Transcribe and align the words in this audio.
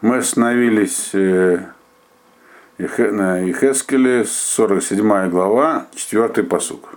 Мы 0.00 0.16
остановились 0.16 1.10
э, 1.12 1.58
на 2.78 3.50
Ихескеле, 3.50 4.24
47 4.24 5.28
глава, 5.28 5.88
4 5.94 6.42
посук. 6.44 6.94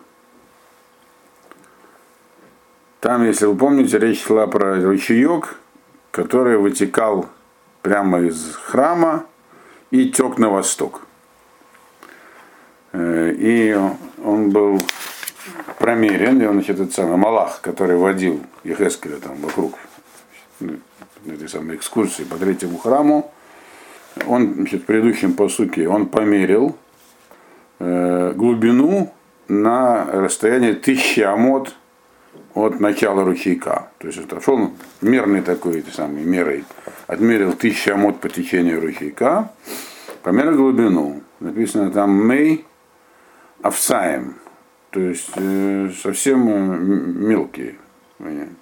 Там, 3.02 3.26
если 3.26 3.46
вы 3.46 3.58
помните, 3.58 4.00
речь 4.00 4.24
шла 4.24 4.48
про 4.48 4.82
ручеек, 4.82 5.58
который 6.12 6.58
вытекал 6.58 7.28
прямо 7.82 8.22
из 8.22 8.56
храма 8.56 9.26
и 9.92 10.10
тек 10.10 10.38
на 10.38 10.50
восток. 10.50 11.02
Э, 12.94 13.34
И 13.38 13.78
он 14.24 14.52
был 14.52 14.80
промерен, 15.78 16.42
и 16.42 16.46
он, 16.46 16.54
значит, 16.54 16.80
этот 16.80 16.94
самый 16.94 17.18
Малах, 17.18 17.60
который 17.60 17.98
водил 17.98 18.42
Ехескеля 18.64 19.18
там 19.18 19.36
вокруг 19.42 19.78
этой 21.26 21.50
самой 21.50 21.76
экскурсии 21.76 22.24
по 22.24 22.38
третьему 22.38 22.78
храму, 22.78 23.32
он, 24.28 24.54
значит, 24.56 24.84
в 24.84 24.86
предыдущем 24.86 25.34
посуке, 25.34 25.88
он 25.88 26.08
померил 26.08 26.76
э, 27.80 28.34
глубину 28.36 29.14
на 29.48 30.06
расстояние 30.06 30.74
тысячи 30.74 31.22
амод 31.22 31.76
от 32.54 32.80
начала 32.80 33.24
ручейка. 33.24 33.90
То 33.98 34.08
есть 34.08 34.20
это 34.20 34.40
шел 34.42 34.72
мерный 35.02 35.42
такой, 35.42 35.80
этой 35.80 35.94
самой 35.94 36.24
мерой, 36.24 36.66
отмерил 37.08 37.54
тысячи 37.54 37.90
амод 37.90 38.20
по 38.20 38.30
течению 38.30 38.82
ручейка, 38.82 39.52
померил 40.22 40.56
глубину. 40.56 41.22
Написано 41.40 41.92
там 41.92 42.12
мей 42.28 42.66
овсаем, 43.62 44.36
то 44.92 45.00
есть 45.00 45.32
э, 45.36 45.90
совсем 46.02 46.48
э, 46.50 46.54
м- 46.54 47.28
мелкий. 47.28 47.78
понятно? 48.18 48.56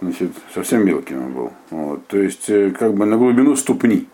Значит, 0.00 0.32
совсем 0.52 0.84
мелкий 0.84 1.14
он 1.16 1.32
был. 1.32 1.52
Вот, 1.70 2.06
то 2.06 2.18
есть, 2.18 2.50
э, 2.50 2.70
как 2.70 2.94
бы 2.94 3.06
на 3.06 3.16
глубину 3.16 3.56
ступни. 3.56 4.08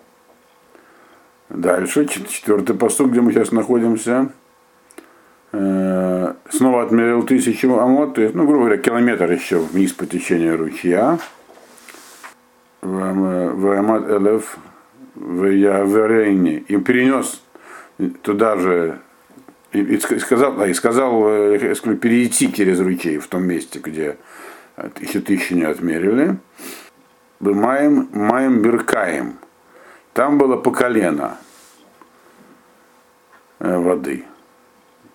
Дальше, 1.48 2.06
чет- 2.06 2.28
четвертый 2.28 2.76
поступ, 2.76 3.10
где 3.10 3.20
мы 3.20 3.32
сейчас 3.32 3.50
находимся. 3.50 4.30
Э, 5.52 6.34
снова 6.48 6.82
отмерил 6.82 7.24
тысячу 7.24 7.74
амод, 7.78 8.14
то 8.14 8.22
есть, 8.22 8.34
ну, 8.34 8.46
грубо 8.46 8.66
говоря, 8.66 8.76
километр 8.80 9.32
еще 9.32 9.58
вниз 9.58 9.92
по 9.92 10.06
течению 10.06 10.56
ручья. 10.58 11.18
Варамат 12.82 14.08
Элев 14.08 14.58
в 15.14 15.44
Яверейне. 15.44 16.58
И 16.68 16.76
перенес 16.78 17.42
туда 18.22 18.56
же 18.56 19.00
и, 19.72 19.80
и 19.80 19.96
ск- 19.96 20.18
сказал, 20.20 20.54
да, 20.54 20.66
и 20.66 20.72
сказал 20.74 21.28
э, 21.28 21.58
я 21.60 21.74
скажу, 21.74 21.96
перейти 21.96 22.52
через 22.52 22.80
ручей 22.80 23.18
в 23.18 23.26
том 23.26 23.42
месте, 23.44 23.80
где 23.82 24.16
еще 25.00 25.20
тысячи 25.20 25.54
не 25.54 25.64
отмерили. 25.64 26.36
Маем, 27.40 28.08
маем 28.12 28.60
беркаем. 28.60 29.34
Там 30.12 30.38
было 30.38 30.56
по 30.56 30.70
колено 30.70 31.38
э, 33.58 33.78
воды. 33.78 34.24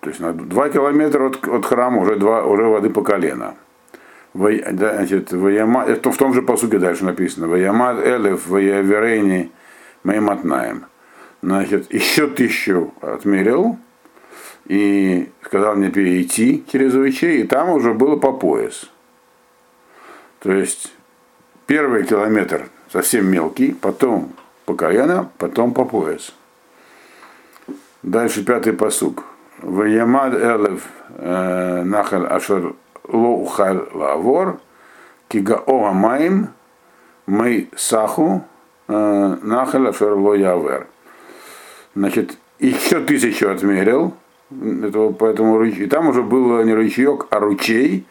То 0.00 0.10
есть 0.10 0.20
на 0.20 0.32
2 0.32 0.68
километра 0.70 1.26
от, 1.26 1.46
от 1.46 1.66
храма 1.66 2.02
уже, 2.02 2.16
два, 2.16 2.44
уже 2.44 2.64
воды 2.64 2.90
по 2.90 3.02
колено. 3.02 3.54
Да, 4.34 4.96
Значит, 4.96 5.32
ваяма, 5.32 5.84
это 5.84 6.10
в 6.10 6.16
том 6.16 6.34
же 6.34 6.42
посуке 6.42 6.78
дальше 6.78 7.04
написано. 7.04 7.48
Ваямат 7.48 8.04
элев 8.04 8.46
ваяверейни 8.46 9.50
майматнаем. 10.04 10.86
Значит, 11.42 11.92
еще 11.92 12.26
тысячу 12.26 12.92
отмерил 13.00 13.78
и 14.66 15.30
сказал 15.42 15.76
мне 15.76 15.90
перейти 15.90 16.64
через 16.70 16.94
ручей, 16.94 17.42
и 17.42 17.46
там 17.46 17.70
уже 17.70 17.94
было 17.94 18.16
по 18.16 18.32
пояс. 18.32 18.90
То 20.46 20.52
есть 20.52 20.92
первый 21.66 22.04
километр 22.04 22.68
совсем 22.92 23.26
мелкий, 23.26 23.72
потом 23.72 24.30
по 24.64 24.74
колено, 24.74 25.28
потом 25.38 25.74
по 25.74 25.84
пояс. 25.84 26.32
Дальше 28.04 28.44
пятый 28.44 28.72
посук. 28.72 29.24
Ваямад 29.60 30.34
элев 30.34 30.86
э, 31.08 31.82
нахал 31.82 32.26
ашер 32.26 32.76
ло 33.08 33.28
ухал 33.42 33.88
лавор, 33.92 34.60
кигаова 35.26 35.90
маим, 35.90 36.50
мэй 37.26 37.68
саху, 37.74 38.44
э, 38.86 39.36
нахал 39.42 39.88
ашер 39.88 40.12
ло 40.12 40.34
явер. 40.34 40.86
Значит, 41.96 42.38
еще 42.60 43.00
тысячу 43.00 43.50
отмерил, 43.50 44.14
этого, 44.52 45.12
поэтому 45.12 45.60
и 45.64 45.86
там 45.86 46.06
уже 46.06 46.22
был 46.22 46.62
не 46.62 46.72
ручеек, 46.72 47.26
а 47.30 47.40
ручей, 47.40 48.06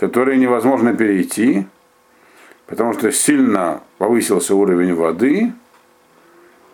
который 0.00 0.38
невозможно 0.38 0.94
перейти, 0.94 1.66
потому 2.66 2.94
что 2.94 3.12
сильно 3.12 3.82
повысился 3.98 4.54
уровень 4.54 4.94
воды, 4.94 5.52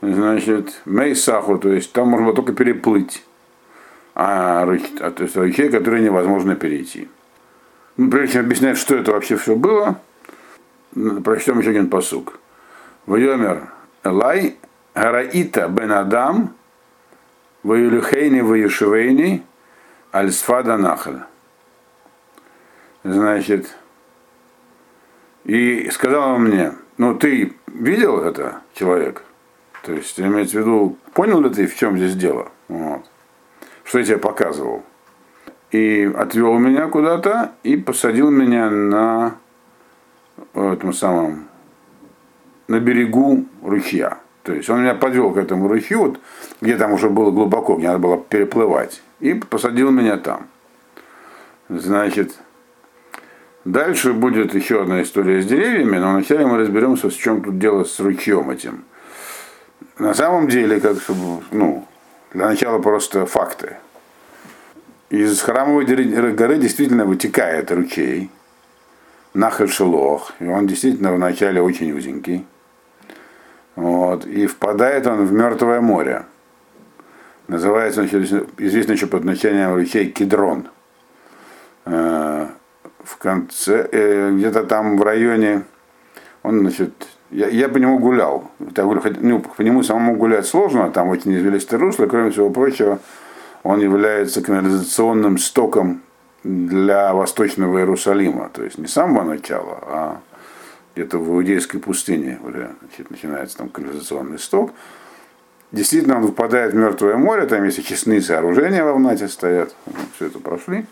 значит, 0.00 0.80
мейсаху, 0.84 1.58
то 1.58 1.72
есть 1.72 1.92
там 1.92 2.06
можно 2.06 2.32
только 2.34 2.52
переплыть, 2.52 3.24
а, 4.14 4.62
а 4.62 5.10
то 5.10 5.24
есть 5.24 5.36
ручей, 5.36 5.70
который 5.70 6.02
невозможно 6.02 6.54
перейти. 6.54 7.08
Ну, 7.96 8.12
прежде 8.12 8.34
чем 8.34 8.44
объяснять, 8.44 8.78
что 8.78 8.94
это 8.94 9.10
вообще 9.10 9.36
все 9.36 9.56
было, 9.56 10.00
прочтем 11.24 11.58
еще 11.58 11.70
один 11.70 11.90
посук. 11.90 12.38
Вайомер 13.06 13.70
Элай 14.04 14.56
Гараита 14.94 15.66
бен 15.66 15.90
Адам 15.90 16.54
Ваюлюхейни 17.64 18.40
Ваюшевейни 18.40 19.42
Альсфада 20.12 20.76
Нахаль. 20.76 21.22
Значит, 23.06 23.68
и 25.44 25.88
сказал 25.90 26.34
он 26.34 26.44
мне, 26.44 26.72
ну 26.98 27.14
ты 27.14 27.52
видел 27.68 28.20
это, 28.20 28.62
человек? 28.74 29.22
То 29.82 29.92
есть, 29.92 30.18
имеется 30.18 30.56
в 30.56 30.60
виду, 30.62 30.98
понял 31.14 31.40
ли 31.40 31.50
ты, 31.50 31.68
в 31.68 31.76
чем 31.76 31.96
здесь 31.96 32.16
дело? 32.16 32.50
Вот. 32.66 33.04
Что 33.84 34.00
я 34.00 34.04
тебе 34.04 34.18
показывал? 34.18 34.82
И 35.70 36.12
отвел 36.16 36.58
меня 36.58 36.88
куда-то 36.88 37.52
и 37.62 37.76
посадил 37.76 38.30
меня 38.30 38.70
на 38.70 39.36
этом 40.54 40.92
самом, 40.92 41.46
на 42.66 42.80
берегу 42.80 43.44
ручья. 43.62 44.18
То 44.42 44.52
есть 44.52 44.68
он 44.68 44.80
меня 44.82 44.96
подвел 44.96 45.32
к 45.32 45.36
этому 45.36 45.68
ручью, 45.68 46.00
вот, 46.00 46.20
где 46.60 46.76
там 46.76 46.92
уже 46.92 47.08
было 47.08 47.30
глубоко, 47.30 47.76
где 47.76 47.86
надо 47.86 48.00
было 48.00 48.18
переплывать, 48.18 49.00
и 49.20 49.34
посадил 49.34 49.92
меня 49.92 50.16
там. 50.16 50.48
Значит, 51.68 52.36
дальше 53.66 54.12
будет 54.12 54.54
еще 54.54 54.82
одна 54.82 55.02
история 55.02 55.42
с 55.42 55.46
деревьями, 55.46 55.98
но 55.98 56.12
вначале 56.12 56.46
мы 56.46 56.56
разберемся, 56.58 57.10
в 57.10 57.16
чем 57.16 57.42
тут 57.42 57.58
дело 57.58 57.84
с 57.84 58.00
ручьем 58.00 58.50
этим. 58.50 58.84
На 59.98 60.14
самом 60.14 60.48
деле, 60.48 60.80
как 60.80 60.96
ну, 61.50 61.86
для 62.32 62.46
начала 62.46 62.78
просто 62.78 63.26
факты. 63.26 63.76
Из 65.10 65.40
храмовой 65.40 65.84
горы 65.84 66.58
действительно 66.58 67.04
вытекает 67.04 67.70
ручей, 67.70 68.30
Нахаль 69.34 69.68
Шелох, 69.68 70.32
и 70.40 70.46
он 70.46 70.66
действительно 70.66 71.12
вначале 71.12 71.60
очень 71.60 71.92
узенький. 71.92 72.46
Вот, 73.74 74.26
и 74.26 74.46
впадает 74.46 75.06
он 75.06 75.26
в 75.26 75.32
Мертвое 75.32 75.80
море. 75.80 76.24
Называется 77.46 78.00
он, 78.00 78.08
известно 78.08 78.92
еще 78.92 79.06
под 79.06 79.24
названием 79.24 79.74
ручей 79.74 80.10
Кедрон. 80.10 80.68
В 83.06 83.18
конце, 83.18 83.88
э, 83.92 84.32
где-то 84.32 84.64
там 84.64 84.98
в 84.98 85.02
районе, 85.02 85.62
он, 86.42 86.60
значит, 86.60 86.90
я, 87.30 87.46
я 87.48 87.68
по 87.68 87.78
нему 87.78 88.00
гулял. 88.00 88.50
Я 88.58 88.82
говорю, 88.82 89.00
ну, 89.20 89.40
по 89.40 89.62
нему 89.62 89.84
самому 89.84 90.16
гулять 90.16 90.46
сложно, 90.46 90.90
там 90.90 91.08
очень 91.08 91.32
извилистое 91.36 91.78
русло, 91.78 92.06
кроме 92.06 92.32
всего 92.32 92.50
прочего, 92.50 92.98
он 93.62 93.80
является 93.80 94.42
канализационным 94.42 95.38
стоком 95.38 96.02
для 96.42 97.14
Восточного 97.14 97.78
Иерусалима. 97.78 98.50
То 98.52 98.64
есть 98.64 98.78
не 98.78 98.88
с 98.88 98.92
самого 98.92 99.22
начала, 99.22 99.78
а 99.82 100.20
где-то 100.96 101.18
в 101.18 101.28
Иудейской 101.28 101.78
пустыне 101.78 102.40
уже 102.42 102.70
значит, 102.80 103.10
начинается 103.10 103.58
там 103.58 103.68
канализационный 103.68 104.40
сток. 104.40 104.72
Действительно, 105.70 106.16
он 106.16 106.22
выпадает 106.22 106.72
в 106.72 106.76
Мертвое 106.76 107.16
море, 107.16 107.46
там 107.46 107.62
есть 107.62 107.78
очистные 107.78 108.20
сооружения 108.20 108.82
в 108.82 108.88
Авнате 108.88 109.28
стоят, 109.28 109.76
все 110.16 110.26
это 110.26 110.40
прошли. 110.40 110.86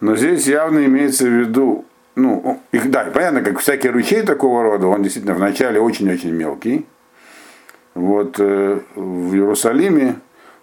Но 0.00 0.16
здесь 0.16 0.46
явно 0.46 0.84
имеется 0.84 1.24
в 1.24 1.32
виду, 1.32 1.84
ну, 2.16 2.60
их, 2.72 2.90
да, 2.90 3.04
понятно, 3.04 3.42
как 3.42 3.58
всякий 3.58 3.88
ручей 3.88 4.22
такого 4.22 4.62
рода, 4.62 4.86
он 4.86 5.02
действительно 5.02 5.34
вначале 5.34 5.80
очень-очень 5.80 6.32
мелкий. 6.32 6.86
Вот 7.94 8.36
э, 8.38 8.80
в 8.94 9.34
Иерусалиме 9.34 10.16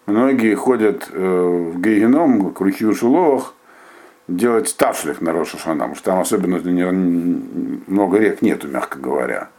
многие 0.06 0.56
ходят 0.56 1.10
э, 1.12 1.72
в 1.74 1.80
Гейгеном, 1.80 2.54
к 2.54 2.60
ручью 2.60 2.94
Шуловах, 2.94 3.54
делать 4.28 4.76
ташлих 4.78 5.22
на 5.22 5.34
Рошашана, 5.34 5.76
потому 5.76 5.96
что 5.96 6.06
там 6.06 6.20
особенно 6.20 6.60
много 7.88 8.18
рек 8.18 8.42
нету, 8.42 8.68
мягко 8.68 9.00
говоря. 9.00 9.50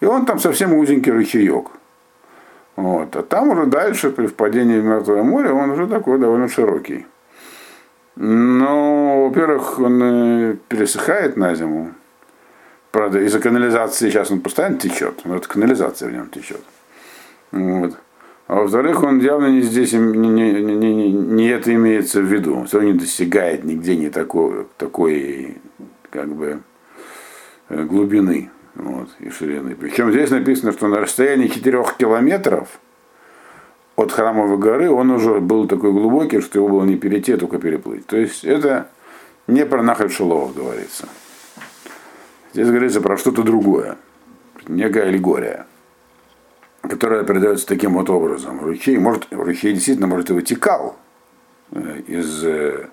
И 0.00 0.04
он 0.04 0.26
там 0.26 0.38
совсем 0.38 0.74
узенький 0.74 1.12
ручеек. 1.12 1.66
Вот. 2.76 3.14
А 3.16 3.22
там 3.22 3.50
уже 3.50 3.66
дальше, 3.66 4.10
при 4.10 4.26
впадении 4.26 4.78
в 4.78 4.84
Мертвое 4.84 5.22
море, 5.22 5.50
он 5.50 5.70
уже 5.70 5.86
такой 5.86 6.18
довольно 6.18 6.48
широкий. 6.48 7.06
Но, 8.16 9.28
во-первых, 9.28 9.78
он 9.78 10.02
э, 10.02 10.56
пересыхает 10.68 11.36
на 11.36 11.54
зиму. 11.54 11.92
Правда, 12.90 13.20
из-за 13.20 13.40
канализации 13.40 14.10
сейчас 14.10 14.30
он 14.30 14.40
постоянно 14.40 14.78
течет, 14.78 15.24
но 15.24 15.36
это 15.36 15.48
канализация 15.48 16.10
в 16.10 16.12
нем 16.12 16.28
течет. 16.28 16.60
Вот. 17.50 17.96
А 18.48 18.56
во-вторых, 18.56 19.02
он 19.02 19.18
явно 19.20 19.46
не 19.46 19.62
здесь, 19.62 19.94
не, 19.94 19.98
не, 20.00 20.52
не, 20.52 20.74
не, 20.74 21.12
не 21.12 21.48
это 21.48 21.74
имеется 21.74 22.20
в 22.20 22.24
виду. 22.24 22.66
Он 22.70 22.84
не 22.84 22.92
достигает 22.92 23.64
нигде 23.64 23.96
не 23.96 24.10
такой, 24.10 24.66
такой 24.76 25.56
как 26.10 26.28
бы, 26.28 26.60
э, 27.70 27.82
глубины 27.84 28.50
вот, 28.74 29.08
и 29.20 29.30
ширины. 29.30 29.74
Причем 29.74 30.10
здесь 30.10 30.30
написано, 30.30 30.72
что 30.72 30.88
на 30.88 31.00
расстоянии 31.00 31.48
4 31.48 31.82
километров 31.98 32.68
от 33.96 34.12
храмовой 34.12 34.56
горы 34.56 34.90
он 34.90 35.10
уже 35.10 35.40
был 35.40 35.68
такой 35.68 35.92
глубокий, 35.92 36.40
что 36.40 36.58
его 36.58 36.68
было 36.68 36.84
не 36.84 36.96
перейти, 36.96 37.32
а 37.32 37.38
только 37.38 37.58
переплыть. 37.58 38.06
То 38.06 38.16
есть 38.16 38.44
это 38.44 38.88
не 39.46 39.66
про 39.66 39.82
Нахаль 39.82 40.10
Шилова 40.10 40.52
говорится. 40.52 41.08
Здесь 42.52 42.68
говорится 42.68 43.00
про 43.00 43.16
что-то 43.16 43.42
другое, 43.42 43.96
некая 44.68 45.04
аллегория, 45.04 45.66
которая 46.82 47.24
передается 47.24 47.66
таким 47.66 47.94
вот 47.94 48.10
образом. 48.10 48.60
Ручей, 48.60 48.98
может, 48.98 49.26
ручей 49.30 49.72
действительно, 49.72 50.06
может, 50.06 50.30
и 50.30 50.34
вытекал 50.34 50.96
э, 51.70 52.00
из 52.06 52.44
э, 52.44 52.88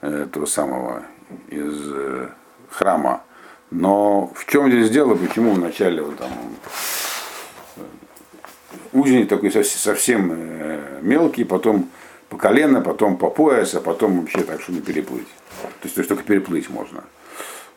этого 0.00 0.46
самого, 0.46 1.02
из 1.48 1.92
э, 1.92 2.28
храма. 2.70 3.22
Но 3.70 4.32
в 4.34 4.46
чем 4.46 4.70
здесь 4.70 4.90
дело, 4.90 5.14
почему 5.14 5.52
вначале 5.52 6.02
вот 6.02 6.16
там 6.16 6.30
узенек 8.92 9.28
такой 9.28 9.50
совсем 9.50 10.36
мелкий, 11.02 11.44
потом 11.44 11.88
по 12.28 12.36
колено, 12.36 12.80
потом 12.80 13.16
по 13.16 13.28
пояс, 13.28 13.74
а 13.74 13.80
потом 13.80 14.20
вообще 14.20 14.42
так, 14.42 14.60
что 14.60 14.72
не 14.72 14.80
переплыть. 14.80 15.26
То 15.62 15.84
есть, 15.84 15.94
то 15.94 16.00
есть 16.00 16.08
только 16.08 16.22
переплыть 16.22 16.70
можно. 16.70 17.04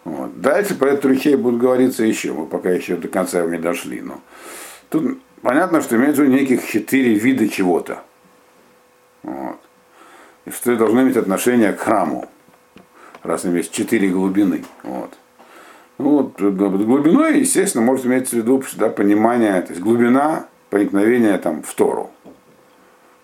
Вот. 0.03 0.39
Дальше 0.41 0.75
про 0.75 0.91
этот 0.91 1.05
ручей 1.05 1.35
будет 1.35 1.59
говориться 1.59 2.03
еще, 2.03 2.33
мы 2.33 2.45
пока 2.45 2.69
еще 2.69 2.95
до 2.95 3.07
конца 3.07 3.39
его 3.39 3.49
не 3.49 3.57
дошли. 3.57 4.01
Но 4.01 4.21
тут 4.89 5.19
понятно, 5.41 5.81
что 5.81 5.95
имеется 5.95 6.25
неких 6.27 6.67
четыре 6.67 7.15
вида 7.15 7.47
чего-то. 7.49 8.03
Вот. 9.23 9.57
И 10.45 10.51
что 10.51 10.75
должно 10.75 11.01
иметь 11.03 11.17
отношение 11.17 11.73
к 11.73 11.79
храму, 11.79 12.29
раз 13.23 13.41
там 13.41 13.55
есть 13.55 13.71
четыре 13.71 14.09
глубины. 14.09 14.65
Вот. 14.83 15.13
Ну, 15.97 16.09
вот, 16.09 16.39
глубиной, 16.39 17.39
естественно, 17.39 17.83
может 17.83 18.05
иметь 18.05 18.29
в 18.29 18.33
виду 18.33 18.61
да, 18.75 18.89
понимание, 18.89 19.61
то 19.61 19.69
есть 19.69 19.81
глубина 19.81 20.47
проникновения 20.73 21.37
там, 21.37 21.61
в 21.61 21.71
Тору, 21.75 22.09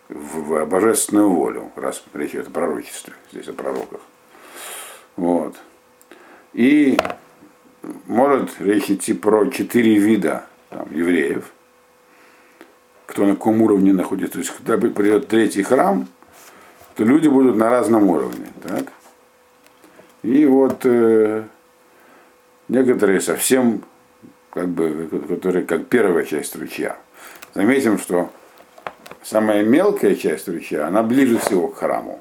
в, 0.08 0.40
в 0.40 0.66
божественную 0.68 1.32
волю, 1.32 1.72
раз 1.76 2.04
речь 2.14 2.36
идет 2.36 2.50
о 2.50 2.52
пророчестве, 2.52 3.14
здесь 3.32 3.48
о 3.48 3.54
пророках. 3.54 4.02
Вот. 5.16 5.56
И 6.54 7.00
может 8.06 8.52
речь 8.62 8.92
идти 8.92 9.14
про 9.14 9.50
четыре 9.50 9.96
вида 9.96 10.46
там, 10.70 10.88
евреев, 10.92 11.52
кто 13.08 13.26
на 13.26 13.34
каком 13.34 13.64
уровне 13.64 13.94
находится. 13.94 14.34
То 14.34 14.40
есть, 14.42 14.52
когда 14.52 14.78
придет 14.78 15.28
третий 15.28 15.64
храм, 15.64 16.08
то 16.96 17.04
люди 17.04 17.30
будут 17.30 17.56
на 17.56 17.72
разном 17.72 18.12
уровне. 18.12 18.46
Так? 18.62 18.92
И 20.22 20.46
вот 20.46 20.82
э, 20.84 21.46
некоторые 22.68 23.22
совсем, 23.22 23.82
как 24.52 24.68
бы, 24.68 25.10
которые 25.28 25.66
как 25.66 25.88
первая 25.88 26.26
часть 26.26 26.56
ручья. 26.56 27.00
Заметим, 27.54 27.98
что 27.98 28.32
самая 29.24 29.64
мелкая 29.64 30.16
часть 30.16 30.48
ручья, 30.48 30.88
она 30.88 31.04
ближе 31.04 31.38
всего 31.40 31.68
к 31.68 31.78
храму. 31.78 32.20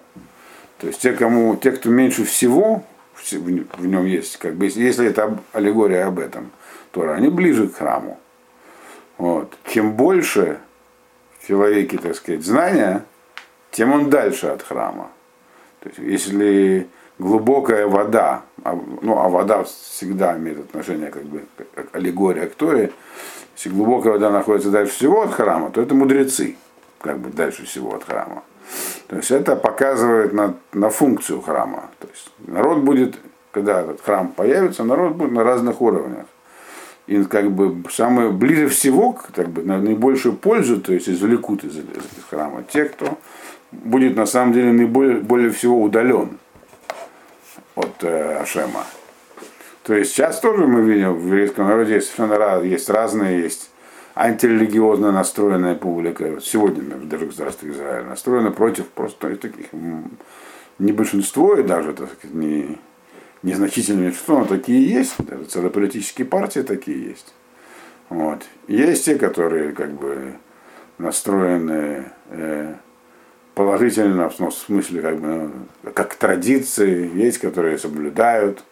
То 0.78 0.86
есть 0.86 1.00
те, 1.00 1.12
кому, 1.12 1.56
те, 1.56 1.72
кто 1.72 1.90
меньше 1.90 2.24
всего 2.24 2.84
в 3.32 3.86
нем 3.86 4.06
есть, 4.06 4.36
как 4.36 4.54
бы, 4.54 4.66
если 4.66 5.06
это 5.06 5.38
аллегория 5.52 6.04
об 6.04 6.18
этом, 6.18 6.50
то 6.92 7.12
они 7.12 7.28
ближе 7.28 7.68
к 7.68 7.76
храму. 7.76 8.18
Вот. 9.18 9.52
Чем 9.66 9.94
больше 9.94 10.58
в 11.38 11.46
человеке, 11.48 11.98
так 11.98 12.14
сказать, 12.14 12.44
знания, 12.44 13.04
тем 13.70 13.92
он 13.92 14.08
дальше 14.08 14.46
от 14.46 14.62
храма. 14.62 15.10
То 15.80 15.88
есть, 15.88 15.98
если 15.98 16.88
глубокая 17.18 17.86
вода, 17.86 18.42
а, 18.62 18.78
ну 19.02 19.18
а 19.18 19.28
вода 19.28 19.64
всегда 19.64 20.36
имеет 20.36 20.60
отношение 20.60 21.10
как 21.10 21.24
бы 21.24 21.44
как 21.74 21.94
аллегория 21.94 22.46
к 22.46 22.54
Торе, 22.54 22.92
если 23.56 23.70
глубокая 23.70 24.14
вода 24.14 24.30
находится 24.30 24.70
дальше 24.70 24.92
всего 24.92 25.22
от 25.22 25.32
храма, 25.32 25.70
то 25.70 25.80
это 25.80 25.94
мудрецы, 25.94 26.56
как 27.00 27.18
бы 27.18 27.30
дальше 27.30 27.64
всего 27.64 27.94
от 27.94 28.04
храма. 28.04 28.42
То 29.08 29.16
есть 29.16 29.30
это 29.30 29.56
показывает 29.56 30.32
на, 30.32 30.54
на 30.72 30.90
функцию 30.90 31.40
храма. 31.40 31.90
То 31.98 32.08
есть 32.08 32.30
народ 32.46 32.78
будет, 32.78 33.16
когда 33.50 33.80
этот 33.80 34.02
храм 34.02 34.28
появится, 34.28 34.84
народ 34.84 35.14
будет 35.14 35.32
на 35.32 35.42
разных 35.42 35.80
уровнях. 35.80 36.26
И 37.06 37.24
как 37.24 37.50
бы 37.50 37.82
самое 37.90 38.30
ближе 38.30 38.68
всего, 38.68 39.18
как 39.34 39.48
бы, 39.48 39.62
на 39.62 39.78
наибольшую 39.78 40.36
пользу, 40.36 40.78
то 40.78 40.92
есть 40.92 41.08
извлекут 41.08 41.64
из, 41.64 41.78
из 41.78 41.84
храма 42.28 42.62
те, 42.70 42.84
кто 42.84 43.18
будет 43.72 44.14
на 44.14 44.26
самом 44.26 44.52
деле 44.52 44.72
наиболее 44.72 45.20
более 45.20 45.50
всего 45.50 45.82
удален 45.82 46.38
от 47.98 48.04
э, 48.04 48.38
Ашема. 48.38 48.84
То 49.82 49.94
есть 49.94 50.12
сейчас 50.12 50.40
тоже 50.40 50.66
мы 50.66 50.82
видим 50.82 51.14
в 51.14 51.26
еврейском 51.26 51.66
народе 51.66 51.94
есть, 51.94 52.12
есть 52.64 52.90
разные, 52.90 53.40
есть 53.40 53.70
антирелигиозно 54.14 55.12
настроенная 55.12 55.74
публика, 55.74 56.40
сегодня 56.42 56.82
даже 57.06 57.26
государство 57.26 57.68
Израиль 57.68 58.04
настроена 58.04 58.50
против 58.50 58.88
просто 58.88 59.36
таких, 59.36 59.66
не 60.78 60.92
большинство 60.92 61.54
и 61.56 61.62
даже 61.62 61.92
так 61.92 62.12
сказать, 62.12 62.34
не, 62.34 62.78
незначительное 63.42 64.06
меньшинство, 64.06 64.40
но 64.40 64.44
такие 64.44 64.86
есть, 64.86 65.14
даже 65.18 65.44
целые 65.44 65.70
политические 65.70 66.26
партии 66.26 66.60
такие 66.60 67.02
есть. 67.02 67.32
Вот. 68.10 68.42
Есть 68.66 69.04
те, 69.04 69.16
которые 69.16 69.72
как 69.72 69.92
бы 69.92 70.34
настроены 70.98 72.10
э, 72.30 72.74
положительно, 73.58 74.30
в 74.30 74.50
смысле 74.52 75.02
как 75.02 75.18
бы 75.18 75.50
как 75.92 76.14
традиции, 76.14 77.10
есть, 77.12 77.38
которые 77.38 77.76
соблюдают 77.76 78.62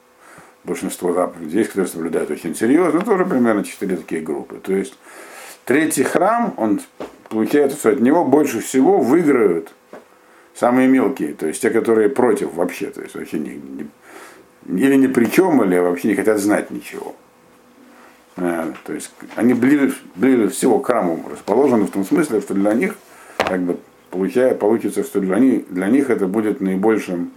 большинство 0.63 1.13
заповедей, 1.13 1.59
есть, 1.59 1.71
которые 1.71 1.89
соблюдают 1.89 2.31
очень 2.31 2.55
серьезно, 2.55 3.01
тоже 3.01 3.25
примерно 3.25 3.65
четыре 3.65 3.97
такие 3.97 4.21
группы. 4.21 4.61
То 4.63 4.73
есть 4.73 4.95
Третий 5.65 6.05
храм, 6.05 6.55
он 6.57 6.81
получается, 7.29 7.77
что 7.77 7.91
от 7.91 8.01
него 8.01 8.25
больше 8.25 8.61
всего 8.61 8.99
выиграют 8.99 9.73
самые 10.55 10.87
мелкие, 10.87 11.35
то 11.35 11.49
есть 11.49 11.61
те, 11.61 11.71
которые 11.71 12.09
против 12.09 12.55
вообще, 12.55 12.87
то 12.87 13.03
есть 13.03 13.17
вообще 13.17 13.41
не, 13.41 13.61
не, 14.67 14.81
или 14.81 14.95
ни 14.95 15.09
при 15.09 15.25
чем, 15.25 15.65
или 15.65 15.79
вообще 15.79 16.07
не 16.07 16.15
хотят 16.15 16.39
знать 16.39 16.71
ничего. 16.71 17.17
А, 18.37 18.73
то 18.85 18.93
есть 18.93 19.11
они 19.35 19.53
ближе, 19.53 19.97
ближе 20.15 20.49
всего 20.51 20.79
к 20.79 20.87
храму 20.87 21.29
расположены 21.29 21.87
в 21.87 21.91
том 21.91 22.05
смысле, 22.05 22.41
что 22.41 22.55
для 22.55 22.73
них, 22.73 22.95
как 23.39 23.61
бы, 23.63 23.77
получая, 24.11 24.55
получится, 24.55 25.03
что 25.03 25.21
для 25.21 25.39
них, 25.39 25.65
для 25.69 25.89
них 25.89 26.11
это 26.11 26.27
будет 26.27 26.61
наибольшим 26.61 27.31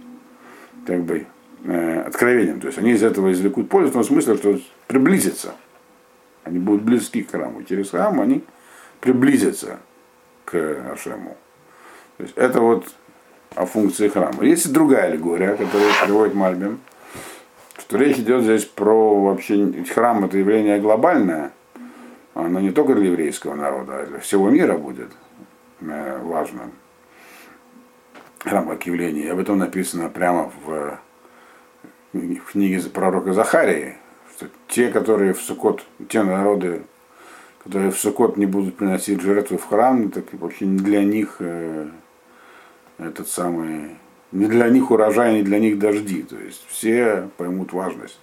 как 0.86 1.02
бы, 1.02 1.26
э, 1.64 2.00
откровением. 2.00 2.60
То 2.60 2.68
есть 2.68 2.78
они 2.78 2.92
из 2.92 3.02
этого 3.02 3.32
извлекут 3.32 3.68
пользу 3.68 3.90
в 3.90 3.92
том 3.92 4.04
смысле, 4.04 4.36
что 4.36 4.58
приблизиться. 4.86 5.54
Они 6.44 6.58
будут 6.58 6.82
близки 6.82 7.22
к 7.22 7.30
храму. 7.30 7.62
Через 7.64 7.90
храм 7.90 8.20
они 8.20 8.42
приблизятся 9.00 9.78
к 10.44 10.54
Ашему. 10.92 11.36
То 12.16 12.24
есть 12.24 12.36
это 12.36 12.60
вот 12.60 12.86
о 13.54 13.66
функции 13.66 14.08
храма. 14.08 14.44
Есть 14.44 14.72
другая 14.72 15.06
аллегория, 15.06 15.56
которую 15.56 15.90
приводит 16.04 16.34
Мальбин, 16.34 16.78
что 17.78 17.98
речь 17.98 18.18
идет 18.18 18.44
здесь 18.44 18.64
про 18.64 19.20
вообще 19.20 19.84
храм 19.92 20.24
это 20.24 20.38
явление 20.38 20.78
глобальное, 20.78 21.52
оно 22.34 22.60
не 22.60 22.70
только 22.70 22.94
для 22.94 23.06
еврейского 23.06 23.54
народа, 23.54 24.00
а 24.00 24.06
для 24.06 24.20
всего 24.20 24.48
мира 24.48 24.76
будет 24.76 25.08
важным. 25.80 26.72
Храм 28.40 28.68
как 28.68 28.86
явление. 28.86 29.24
И 29.24 29.28
об 29.28 29.38
этом 29.38 29.58
написано 29.58 30.08
прямо 30.08 30.50
в, 30.64 30.98
в 32.12 32.52
книге 32.52 32.80
пророка 32.88 33.34
Захарии, 33.34 33.96
что 34.34 34.48
те, 34.68 34.88
которые 34.88 35.34
в 35.34 35.40
Сукот, 35.42 35.84
те 36.08 36.22
народы, 36.22 36.82
которые 37.62 37.90
в 37.90 37.98
Сукот 37.98 38.38
не 38.38 38.46
будут 38.46 38.76
приносить 38.76 39.20
жертвы 39.20 39.58
в 39.58 39.66
храм, 39.66 40.10
так 40.10 40.24
вообще 40.32 40.64
не 40.64 40.78
для 40.78 41.04
них 41.04 41.36
э, 41.40 41.88
этот 42.96 43.28
самый, 43.28 43.96
не 44.32 44.46
для 44.46 44.70
них 44.70 44.90
урожай, 44.90 45.34
не 45.34 45.42
для 45.42 45.58
них 45.58 45.78
дожди. 45.78 46.22
То 46.22 46.36
есть 46.36 46.64
все 46.68 47.28
поймут 47.36 47.74
важность 47.74 48.18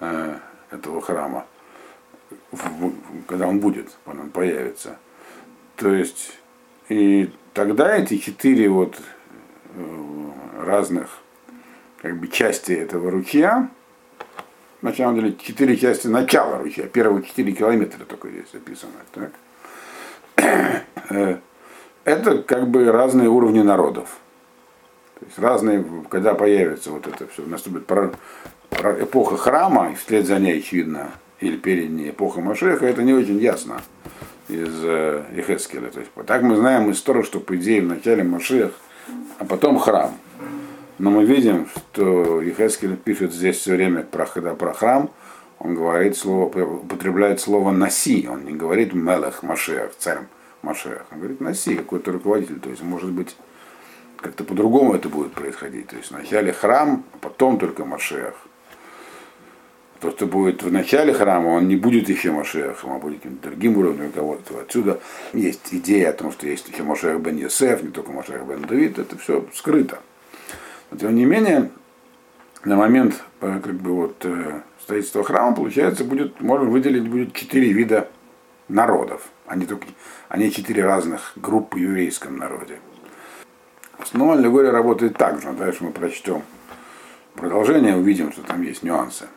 э, 0.00 0.36
этого 0.70 1.00
храма, 1.00 1.46
в, 2.50 2.92
когда 3.26 3.48
он 3.48 3.60
будет, 3.60 3.90
когда 4.04 4.22
он 4.22 4.30
появится. 4.30 4.98
То 5.76 5.92
есть 5.94 6.38
и 6.92 7.30
тогда 7.54 7.96
эти 7.96 8.18
четыре 8.18 8.68
вот 8.68 9.00
э, 9.74 10.30
разных 10.58 11.08
как 12.02 12.18
бы 12.18 12.28
части 12.28 12.72
этого 12.72 13.10
ручья, 13.10 13.70
на 14.82 14.92
самом 14.92 15.14
деле 15.14 15.36
четыре 15.36 15.76
части 15.76 16.08
начала 16.08 16.58
ручья, 16.58 16.86
первые 16.86 17.24
четыре 17.24 17.52
километра 17.52 18.04
только 18.04 18.28
здесь 18.28 18.52
записано. 18.52 18.92
Так? 19.12 19.32
Э, 21.08 21.38
это 22.04 22.42
как 22.42 22.68
бы 22.68 22.90
разные 22.92 23.30
уровни 23.30 23.62
народов. 23.62 24.18
То 25.18 25.26
есть 25.26 25.38
разные, 25.38 25.84
когда 26.10 26.34
появится 26.34 26.90
вот 26.90 27.06
это 27.06 27.26
все, 27.28 27.42
наступит 27.46 27.90
эпоха 28.70 29.36
храма, 29.38 29.92
и 29.92 29.94
вслед 29.94 30.26
за 30.26 30.38
ней, 30.38 30.58
очевидно, 30.58 31.10
или 31.40 31.56
перед 31.56 31.90
ней 31.90 32.10
эпоха 32.10 32.40
Машеха, 32.40 32.84
это 32.84 33.02
не 33.02 33.14
очень 33.14 33.38
ясно 33.38 33.80
из 34.48 34.84
э, 34.84 35.24
Ехескеля. 35.34 35.90
То 35.90 36.00
есть, 36.00 36.12
так 36.26 36.42
мы 36.42 36.56
знаем 36.56 36.90
историю, 36.90 37.24
что 37.24 37.40
по 37.40 37.56
идее 37.56 37.82
вначале 37.82 38.22
Машех, 38.22 38.72
а 39.38 39.44
потом 39.44 39.78
храм. 39.78 40.16
Но 40.98 41.10
мы 41.10 41.24
видим, 41.24 41.68
что 41.68 42.40
Ехескель 42.40 42.96
пишет 42.96 43.32
здесь 43.32 43.56
все 43.56 43.74
время 43.74 44.02
про, 44.02 44.26
когда 44.26 44.54
про 44.54 44.72
храм, 44.72 45.10
он 45.58 45.74
говорит 45.74 46.16
слово, 46.16 46.46
употребляет 46.46 47.40
слово 47.40 47.70
«наси», 47.70 48.28
он 48.30 48.44
не 48.44 48.52
говорит 48.52 48.94
«мелех 48.94 49.42
Машех», 49.42 49.92
царь 49.98 50.18
Машех, 50.62 51.06
он 51.10 51.18
говорит 51.18 51.40
«наси», 51.40 51.76
какой-то 51.76 52.12
руководитель, 52.12 52.60
то 52.60 52.70
есть 52.70 52.82
может 52.82 53.10
быть 53.10 53.36
как-то 54.22 54.44
по-другому 54.44 54.94
это 54.94 55.08
будет 55.08 55.32
происходить. 55.32 55.88
То 55.88 55.96
есть 55.96 56.10
вначале 56.10 56.52
храм, 56.52 57.04
а 57.12 57.18
потом 57.18 57.58
только 57.58 57.84
Машех. 57.84 58.34
Тот, 60.02 60.16
кто 60.16 60.26
будет 60.26 60.64
в 60.64 60.72
начале 60.72 61.14
храма, 61.14 61.50
он 61.50 61.68
не 61.68 61.76
будет 61.76 62.08
еще 62.08 62.32
Машехом, 62.32 62.92
а 62.92 62.98
будет 62.98 63.18
каким-то 63.18 63.50
другим 63.50 63.78
уровнем 63.78 64.10
кого-то. 64.10 64.58
Отсюда 64.58 65.00
есть 65.32 65.68
идея 65.70 66.10
о 66.10 66.12
том, 66.12 66.32
что 66.32 66.48
есть 66.48 66.68
еще 66.68 66.82
Машех 66.82 67.20
бен 67.20 67.36
Йосеф, 67.36 67.84
не 67.84 67.90
только 67.90 68.10
Машех 68.10 68.44
бен 68.44 68.62
Давид, 68.62 68.98
это 68.98 69.16
все 69.16 69.46
скрыто. 69.54 70.00
Но 70.90 70.98
тем 70.98 71.14
не 71.14 71.24
менее, 71.24 71.70
на 72.64 72.74
момент 72.74 73.22
э, 73.42 73.60
как 73.62 73.74
бы, 73.74 73.92
вот, 73.92 74.16
э, 74.24 74.62
строительства 74.80 75.22
храма, 75.22 75.54
получается, 75.54 76.02
будет, 76.02 76.40
можно 76.40 76.68
выделить 76.68 77.08
будет 77.08 77.32
четыре 77.32 77.72
вида 77.72 78.08
народов, 78.66 79.28
не, 79.54 79.66
только, 79.66 79.86
не 80.36 80.50
четыре 80.50 80.84
разных 80.84 81.32
группы 81.36 81.78
в 81.78 81.80
еврейском 81.80 82.38
народе. 82.38 82.80
Но 84.14 84.32
аллегория 84.32 84.72
работает 84.72 85.16
так 85.16 85.40
же. 85.40 85.52
Дальше 85.52 85.84
мы 85.84 85.92
прочтем 85.92 86.42
продолжение, 87.36 87.94
увидим, 87.94 88.32
что 88.32 88.42
там 88.42 88.62
есть 88.62 88.82
нюансы. 88.82 89.28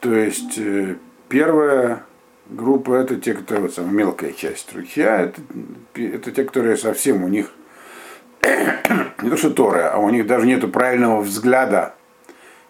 То 0.00 0.14
есть 0.14 0.58
э, 0.58 0.96
первая 1.28 2.04
группа 2.48 2.94
это 2.94 3.16
те, 3.16 3.34
кто 3.34 3.56
вот 3.56 3.74
самая 3.74 3.92
мелкая 3.92 4.32
часть 4.32 4.72
ручья, 4.74 5.20
это, 5.20 5.40
это 5.94 6.32
те, 6.32 6.44
которые 6.44 6.76
совсем 6.76 7.22
у 7.22 7.28
них 7.28 7.52
не 9.22 9.30
то 9.30 9.36
что 9.36 9.50
Торы, 9.50 9.82
а 9.82 9.98
у 9.98 10.08
них 10.10 10.26
даже 10.26 10.46
нету 10.46 10.68
правильного 10.68 11.20
взгляда 11.20 11.94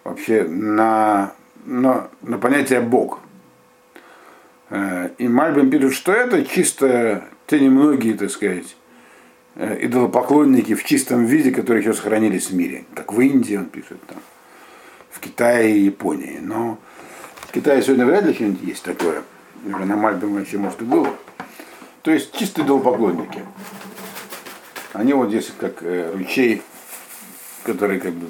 вообще 0.02 0.42
на, 0.42 1.32
на, 1.64 2.08
на 2.22 2.38
понятие 2.38 2.80
Бог. 2.80 3.20
Э, 4.70 5.10
и 5.18 5.28
Мальбин 5.28 5.70
пишет, 5.70 5.94
что 5.94 6.12
это 6.12 6.44
чисто 6.44 7.24
те 7.46 7.60
немногие, 7.60 8.14
так 8.14 8.30
сказать, 8.30 8.76
э, 9.54 9.84
идолопоклонники 9.86 10.74
в 10.74 10.82
чистом 10.82 11.26
виде, 11.26 11.52
которые 11.52 11.82
еще 11.82 11.94
сохранились 11.94 12.50
в 12.50 12.54
мире. 12.54 12.84
Как 12.94 13.12
в 13.12 13.20
Индии 13.20 13.56
он 13.56 13.66
пишет, 13.66 14.00
там, 14.08 14.18
в 15.10 15.20
Китае 15.20 15.76
и 15.76 15.80
Японии. 15.82 16.38
Но 16.40 16.78
в 17.50 17.52
Китае 17.52 17.82
сегодня 17.82 18.06
вряд 18.06 18.24
ли 18.24 18.32
что-нибудь 18.32 18.62
есть 18.62 18.84
такое. 18.84 19.24
На 19.64 19.96
Мальбе 19.96 20.28
вообще 20.28 20.56
может 20.56 20.80
и 20.82 20.84
было. 20.84 21.12
То 22.02 22.12
есть 22.12 22.32
чистые 22.32 22.64
идолопоклонники. 22.64 23.44
Они 24.92 25.12
вот 25.14 25.30
здесь 25.30 25.52
как 25.58 25.82
э, 25.82 26.12
ручей, 26.16 26.62
который 27.64 27.98
как 27.98 28.12
бы 28.12 28.28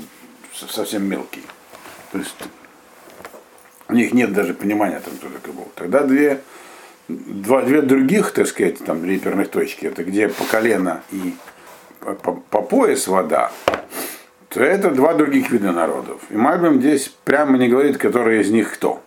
совсем 0.54 1.04
мелкий. 1.04 1.44
То 2.12 2.18
есть 2.18 2.34
у 3.88 3.92
них 3.92 4.14
нет 4.14 4.32
даже 4.32 4.54
понимания, 4.54 5.00
там, 5.00 5.14
кто 5.18 5.28
такой 5.28 5.52
был. 5.52 5.68
Тогда 5.74 6.02
две, 6.02 6.40
два, 7.08 7.60
две 7.60 7.82
других, 7.82 8.32
так 8.32 8.46
сказать, 8.46 8.78
там, 8.78 9.04
реперных 9.04 9.50
точки, 9.50 9.84
это 9.84 10.02
где 10.02 10.28
по 10.28 10.44
колено 10.44 11.02
и 11.10 11.34
по, 12.00 12.14
по, 12.14 12.32
по 12.32 12.62
пояс 12.62 13.06
вода, 13.06 13.52
то 14.48 14.62
это 14.62 14.90
два 14.90 15.12
других 15.12 15.50
вида 15.50 15.72
народов. 15.72 16.22
И 16.30 16.36
Мальбим 16.36 16.80
здесь 16.80 17.14
прямо 17.24 17.58
не 17.58 17.68
говорит, 17.68 17.98
который 17.98 18.40
из 18.40 18.50
них 18.50 18.72
кто. 18.72 19.02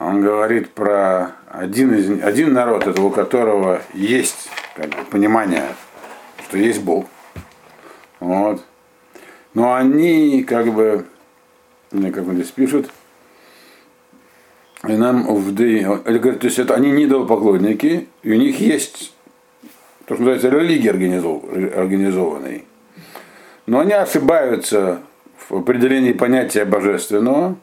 Он 0.00 0.22
говорит 0.22 0.70
про 0.70 1.32
один, 1.50 1.94
из, 1.94 2.22
один 2.24 2.54
народ, 2.54 2.86
это 2.86 3.02
у 3.02 3.10
которого 3.10 3.82
есть 3.92 4.48
как 4.74 4.88
бы, 4.88 5.04
понимание, 5.10 5.66
что 6.48 6.56
есть 6.56 6.82
Бог. 6.82 7.04
Вот. 8.18 8.64
Но 9.52 9.74
они 9.74 10.42
как 10.42 10.72
бы, 10.72 11.04
как 11.90 12.26
он 12.26 12.36
здесь 12.36 12.50
пишет, 12.50 12.90
и 14.88 14.92
нам 14.92 15.26
в 15.34 15.54
то 15.54 16.46
есть 16.46 16.58
это 16.58 16.74
они 16.74 16.92
не 16.92 17.04
идолопоклонники, 17.04 18.08
и 18.22 18.32
у 18.32 18.36
них 18.36 18.58
есть 18.58 19.14
то, 20.06 20.14
что 20.14 20.24
называется 20.24 20.48
религия 20.48 20.92
организованной. 20.92 22.64
Но 23.66 23.80
они 23.80 23.92
ошибаются 23.92 25.02
в 25.50 25.56
определении 25.56 26.14
понятия 26.14 26.64
божественного, 26.64 27.56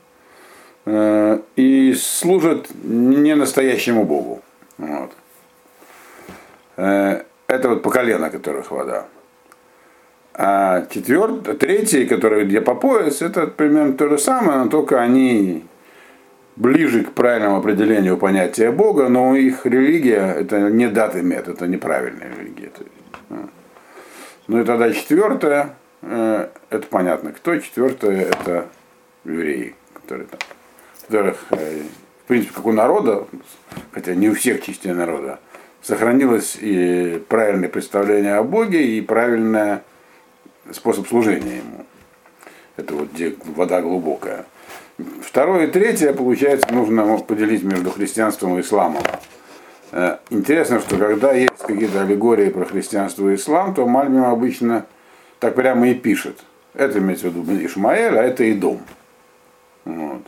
и 0.88 1.94
служат 1.96 2.68
не 2.84 3.36
настоящему 3.36 4.06
Богу. 4.06 4.42
Вот. 4.78 5.12
Э, 6.78 7.24
это 7.48 7.70
вот 7.70 7.84
по 7.84 7.90
колено, 7.90 8.30
которых 8.30 8.72
вода. 8.72 9.08
А 10.34 10.86
четвертый, 10.92 11.56
третий, 11.56 12.06
который 12.06 12.46
где 12.46 12.62
по 12.62 12.76
пояс, 12.76 13.22
это 13.22 13.48
примерно 13.48 13.94
то 13.94 14.08
же 14.08 14.20
самое, 14.20 14.60
но 14.60 14.70
только 14.70 15.02
они 15.02 15.66
ближе 16.56 17.04
к 17.04 17.14
правильному 17.14 17.58
определению 17.58 18.18
понятия 18.18 18.72
Бога, 18.72 19.10
но 19.10 19.36
их 19.36 19.66
религия 19.66 20.36
это 20.40 20.70
не 20.70 20.88
даты 20.88 21.24
мет, 21.24 21.48
это 21.48 21.68
неправильная 21.68 22.32
религия. 22.38 22.72
Ну 24.48 24.62
и 24.62 24.64
тогда 24.64 24.94
четвертое, 24.94 25.76
э, 26.04 26.50
это 26.70 26.88
понятно, 26.88 27.32
кто 27.32 27.58
четвертое, 27.58 28.22
это 28.22 28.68
евреи, 29.26 29.76
которые 29.94 30.28
там 30.28 30.40
которых, 31.08 31.46
э, 31.52 31.82
в 32.24 32.28
принципе, 32.28 32.54
как 32.54 32.66
у 32.66 32.72
народа, 32.72 33.26
хотя 33.92 34.14
не 34.14 34.30
у 34.30 34.36
всех 34.36 34.62
частей 34.62 34.94
народа, 34.94 35.40
сохранилось 35.82 36.58
и 36.60 37.24
правильное 37.30 37.70
представление 37.70 38.36
о 38.36 38.44
Боге, 38.44 38.98
и 38.98 39.02
правильный 39.02 39.80
способ 40.72 41.08
служения 41.08 41.58
Ему. 41.58 41.86
Это 42.76 42.94
вот 42.94 43.12
где 43.14 43.36
вода 43.46 43.82
глубокая. 43.82 44.46
Второе 45.22 45.68
и 45.68 45.72
третье, 45.72 46.12
получается, 46.14 46.74
нужно 46.74 47.18
поделить 47.20 47.64
между 47.64 47.92
христианством 47.92 48.58
и 48.58 48.62
исламом. 48.62 49.04
Э, 49.92 50.18
интересно, 50.30 50.80
что 50.80 50.98
когда 50.98 51.34
есть 51.34 51.58
какие-то 51.60 52.02
аллегории 52.02 52.50
про 52.50 52.66
христианство 52.66 53.30
и 53.30 53.36
ислам, 53.36 53.74
то 53.74 53.86
Мальбим 53.86 54.26
обычно 54.26 54.86
так 55.40 55.56
прямо 55.56 55.90
и 55.90 55.94
пишет. 55.94 56.40
Это 56.74 57.00
имеется 57.00 57.30
в 57.30 57.36
виду 57.36 57.66
Ишмаэль, 57.66 58.18
а 58.18 58.24
это 58.24 58.44
и 58.44 58.54
дом. 58.54 58.82
Вот. 59.86 60.24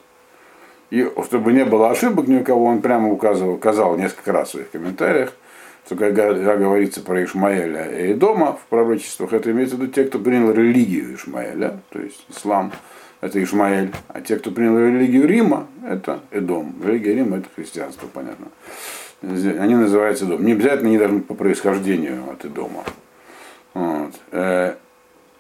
И 0.90 1.08
чтобы 1.26 1.54
не 1.54 1.66
было 1.66 1.92
ошибок 1.92 2.28
ни 2.28 2.38
у 2.38 2.44
кого, 2.44 2.66
он 2.66 2.82
прямо 2.82 3.12
указывал, 3.12 3.54
указал 3.54 3.98
несколько 3.98 4.32
раз 4.32 4.50
в 4.50 4.52
своих 4.52 4.72
комментариях, 4.72 5.34
что 5.86 5.96
когда 5.96 6.56
говорится 6.56 7.02
про 7.02 7.24
Ишмаэля 7.24 8.10
и 8.10 8.14
дома 8.14 8.54
в 8.54 8.66
пророчествах, 8.70 9.34
это 9.34 9.52
имеется 9.52 9.76
в 9.76 9.82
виду 9.82 9.92
те, 9.92 10.04
кто 10.06 10.20
принял 10.20 10.52
религию 10.52 11.16
Ишмаэля, 11.16 11.80
то 11.90 12.00
есть 12.00 12.26
ислам, 12.30 12.72
это 13.22 13.44
Ишмаэль, 13.44 13.92
а 14.08 14.22
те, 14.22 14.38
кто 14.38 14.52
принял 14.52 14.78
религию 14.78 15.28
Рима, 15.28 15.68
это 15.86 16.22
Эдом. 16.32 16.76
Религия 16.84 17.16
Рима 17.16 17.38
это 17.38 17.48
христианство, 17.56 18.08
понятно. 18.08 18.48
Они 19.22 19.76
называются 19.76 20.26
Эдом. 20.26 20.46
Не 20.46 20.54
обязательно 20.54 20.88
не 20.88 20.98
даже 20.98 21.20
по 21.20 21.34
происхождению 21.34 22.32
от 22.32 22.46
Эдома. 22.46 22.84
Вот. 23.74 24.14
Э, 24.32 24.76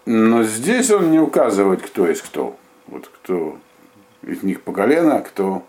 но 0.06 0.44
здесь 0.44 0.92
он 0.92 1.12
не 1.12 1.20
указывает, 1.20 1.82
кто 1.82 2.08
есть 2.08 2.22
кто. 2.22 2.58
Вот 2.88 3.08
кто 3.08 3.58
из 4.24 4.44
них 4.44 4.62
по 4.62 4.72
колено, 4.72 5.22
кто 5.22 5.64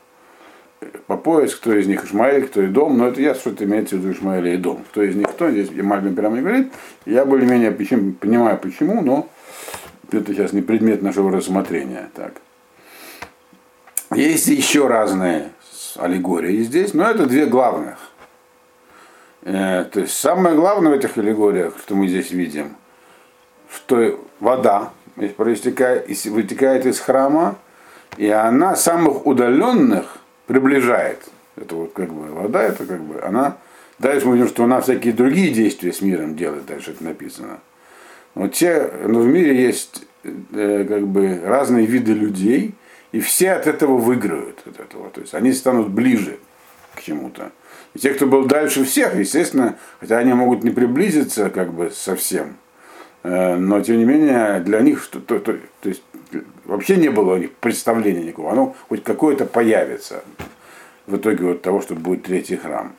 по 1.06 1.16
пояс, 1.16 1.54
кто 1.54 1.74
из 1.74 1.86
них 1.86 2.04
Ишмаэль, 2.04 2.46
кто 2.46 2.62
и 2.62 2.66
дом, 2.66 2.96
но 2.96 3.08
это 3.08 3.20
я 3.20 3.34
что 3.34 3.50
это 3.50 3.64
имеется 3.64 3.96
в 3.96 3.98
виду 3.98 4.12
Ишмаэль 4.12 4.48
и 4.48 4.56
дом. 4.56 4.84
Кто 4.90 5.02
из 5.02 5.14
них 5.14 5.28
кто, 5.28 5.50
здесь 5.50 5.70
Мальбин 5.70 6.14
прямо 6.14 6.36
не 6.36 6.42
говорит. 6.42 6.72
Я 7.04 7.24
более-менее 7.24 7.70
почему, 7.70 8.12
понимаю 8.12 8.58
почему, 8.58 9.02
но 9.02 9.28
это 10.10 10.32
сейчас 10.32 10.52
не 10.52 10.62
предмет 10.62 11.02
нашего 11.02 11.30
рассмотрения. 11.30 12.08
Так. 12.14 12.34
Есть 14.14 14.46
еще 14.46 14.86
разные 14.88 15.50
аллегории 15.96 16.62
здесь, 16.62 16.94
но 16.94 17.08
это 17.08 17.26
две 17.26 17.46
главных. 17.46 17.98
Э, 19.42 19.84
то 19.84 20.00
есть 20.00 20.14
самое 20.14 20.54
главное 20.54 20.90
в 20.90 20.94
этих 20.94 21.16
аллегориях, 21.16 21.74
что 21.78 21.94
мы 21.94 22.08
здесь 22.08 22.30
видим, 22.30 22.76
что 23.72 24.18
вода 24.40 24.90
вытекает 25.16 26.86
из 26.86 27.00
храма, 27.00 27.58
и 28.16 28.28
она 28.28 28.76
самых 28.76 29.26
удаленных 29.26 30.18
приближает. 30.46 31.22
Это 31.56 31.74
вот 31.74 31.92
как 31.92 32.12
бы 32.12 32.32
вода, 32.32 32.62
это 32.62 32.84
как 32.84 33.00
бы 33.02 33.20
она. 33.22 33.56
Дальше 33.98 34.26
мы 34.26 34.36
видим, 34.36 34.48
что 34.48 34.64
она 34.64 34.80
всякие 34.80 35.12
другие 35.12 35.52
действия 35.52 35.92
с 35.92 36.00
миром 36.00 36.36
делает, 36.36 36.66
дальше 36.66 36.92
это 36.92 37.04
написано. 37.04 37.60
Но 38.34 38.48
те, 38.48 38.90
но 39.06 39.20
в 39.20 39.26
мире 39.26 39.62
есть 39.62 40.02
э, 40.24 40.86
как 40.88 41.06
бы 41.06 41.40
разные 41.44 41.86
виды 41.86 42.12
людей, 42.12 42.74
и 43.12 43.20
все 43.20 43.52
от 43.52 43.66
этого 43.66 43.96
выиграют. 43.96 44.60
От 44.64 44.80
этого. 44.80 45.10
То 45.10 45.20
есть 45.20 45.34
они 45.34 45.52
станут 45.52 45.90
ближе 45.90 46.38
к 46.94 47.02
чему-то. 47.02 47.50
И 47.94 47.98
те, 47.98 48.14
кто 48.14 48.26
был 48.26 48.44
дальше 48.46 48.84
всех, 48.84 49.16
естественно, 49.16 49.76
хотя 49.98 50.18
они 50.18 50.32
могут 50.32 50.62
не 50.62 50.70
приблизиться 50.70 51.50
как 51.50 51.72
бы 51.72 51.90
совсем, 51.90 52.56
Э, 53.22 53.56
но 53.56 53.80
тем 53.80 53.98
не 53.98 54.04
менее 54.04 54.60
для 54.60 54.80
них 54.80 55.02
что, 55.02 55.20
то, 55.20 55.38
то, 55.38 55.52
то 55.80 55.88
есть, 55.88 56.02
вообще 56.64 56.96
не 56.96 57.08
было 57.08 57.40
представления 57.60 58.22
никакого. 58.22 58.52
Оно 58.52 58.76
хоть 58.88 59.02
какое-то 59.02 59.44
появится 59.46 60.22
в 61.06 61.16
итоге 61.16 61.44
вот 61.44 61.62
того, 61.62 61.80
что 61.80 61.94
будет 61.94 62.24
третий 62.24 62.56
храм. 62.56 62.92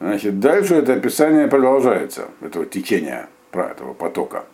Значит, 0.00 0.40
дальше 0.40 0.74
это 0.74 0.94
описание 0.94 1.48
продолжается, 1.48 2.28
этого 2.42 2.66
течения, 2.66 3.28
этого 3.52 3.94
потока. 3.94 4.44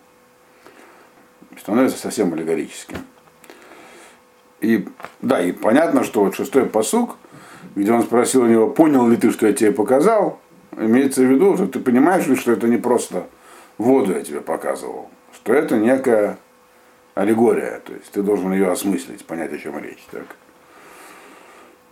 Становится 1.59 1.99
совсем 1.99 2.33
аллегорическим. 2.33 2.99
И 4.61 4.87
да, 5.21 5.43
и 5.43 5.51
понятно, 5.51 6.05
что 6.05 6.25
вот 6.25 6.37
шестой 6.37 6.67
посук, 6.67 7.17
где 7.75 7.93
он 7.93 8.03
спросил 8.03 8.43
у 8.43 8.47
него, 8.47 8.71
понял 8.71 9.09
ли 9.09 9.17
ты, 9.17 9.33
что 9.33 9.49
я 9.49 9.53
тебе 9.53 9.73
показал, 9.73 10.41
имеется 10.77 11.23
в 11.23 11.25
виду, 11.25 11.57
что 11.57 11.67
ты 11.67 11.81
понимаешь 11.81 12.27
ли, 12.27 12.37
что 12.37 12.53
это 12.53 12.69
не 12.69 12.77
просто 12.77 13.27
воду 13.77 14.13
я 14.13 14.23
тебе 14.23 14.41
показывал, 14.41 15.11
что 15.35 15.53
это 15.53 15.77
некая 15.77 16.39
аллегория, 17.15 17.81
то 17.85 17.93
есть 17.93 18.11
ты 18.11 18.23
должен 18.23 18.53
ее 18.53 18.71
осмыслить, 18.71 19.25
понять, 19.25 19.53
о 19.53 19.59
чем 19.59 19.79
речь. 19.79 20.05
Так? 20.11 20.37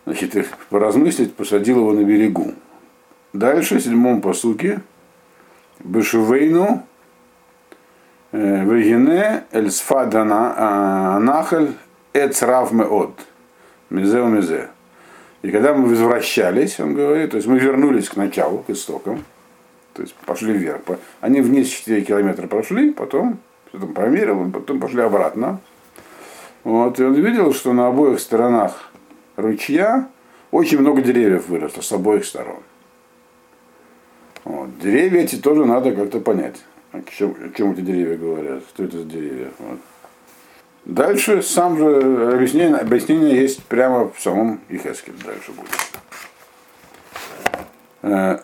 Значит, 0.07 0.49
поразмыслить, 0.71 1.35
посадил 1.35 1.79
его 1.79 1.93
на 1.93 2.05
берегу. 2.05 2.55
Дальше, 3.33 3.79
в 3.79 3.81
седьмом 3.81 4.21
посуке, 4.23 4.81
Бешувейну, 5.81 6.85
э, 8.33 8.65
Вегине, 8.65 9.45
Эльсфадана, 9.53 10.55
а, 10.57 11.17
Анахаль, 11.17 11.73
Эцрав 12.13 12.73
Меод, 12.73 13.15
Мизе 13.89 14.23
Мизе. 14.25 14.69
И 15.43 15.51
когда 15.51 15.75
мы 15.75 15.89
возвращались, 15.89 16.81
он 16.81 16.95
говорит, 16.95 17.31
то 17.31 17.37
есть 17.37 17.49
мы 17.49 17.59
вернулись 17.59 18.09
к 18.09 18.17
началу, 18.17 18.59
к 18.59 18.71
истокам, 18.71 19.25
то 19.95 20.03
есть 20.03 20.15
пошли 20.27 20.53
вверх. 20.53 20.81
Они 21.21 21.41
вниз 21.41 21.69
4 21.69 22.03
километра 22.03 22.47
прошли, 22.47 22.91
потом 22.91 23.39
потом 23.73 23.95
промерил, 23.95 24.51
потом 24.51 24.81
пошли 24.81 25.03
обратно. 25.03 25.61
Вот, 26.65 27.01
и 27.01 27.05
он 27.05 27.15
видел, 27.15 27.55
что 27.55 27.73
на 27.73 27.89
обоих 27.89 28.21
сторонах 28.21 28.91
ручья 29.37 30.09
очень 30.51 30.79
много 30.79 31.03
деревьев 31.03 31.49
выросло 31.49 31.81
с 31.81 31.93
обоих 31.93 32.25
сторон. 32.25 32.61
Вот. 34.45 34.79
Деревья 34.79 35.21
эти 35.21 35.37
тоже 35.37 35.65
надо 35.65 35.93
как-то 35.93 36.21
понять. 36.21 36.63
О 36.93 37.03
чем, 37.03 37.37
о 37.43 37.57
чем 37.57 37.73
эти 37.73 37.81
деревья 37.81 38.17
говорят, 38.17 38.63
что 38.69 38.85
это 38.85 38.99
за 38.99 39.05
деревья. 39.05 39.51
Вот. 39.59 39.79
Дальше 40.85 41.43
сам 41.43 41.79
же 41.79 42.33
объяснение, 42.35 42.77
объяснение 42.77 43.41
есть 43.41 43.63
прямо 43.65 44.11
в 44.11 44.21
самом 44.21 44.61
Ихескеле. 44.69 45.17
Дальше 45.25 45.53
будет. 45.53 45.71
Э, 48.03 48.39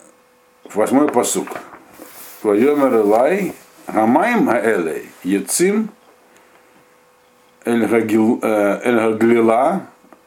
восьмой 0.72 1.08
посук. 1.08 1.48
Вайомер 2.42 2.94
Элай, 2.96 3.54
Гамаем 3.86 4.48
Хаэлей, 4.48 5.08
Яцим, 5.22 5.90
Эль 7.64 7.86
Гаглила, 7.86 9.82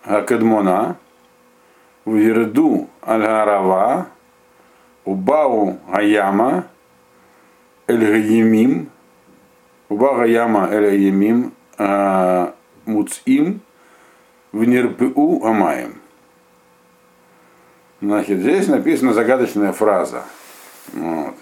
Гакедмона, 0.05 0.97
Вирду 2.05 2.89
Аль 3.05 3.21
Гарава, 3.21 4.07
Убау 5.05 5.77
Гаяма, 5.91 6.67
Эль 7.87 8.05
Гаямим, 8.05 8.89
Убау 9.89 10.15
Гаяма 10.17 10.69
Эль 10.71 10.85
Гаямим, 10.91 11.53
Муцим, 12.85 13.61
в 14.51 14.63
Нирпу 14.63 15.45
Амаем. 15.45 16.01
Значит, 18.01 18.39
здесь 18.39 18.67
написана 18.67 19.13
загадочная 19.13 19.73
фраза. 19.73 20.23
Вот. 20.93 21.35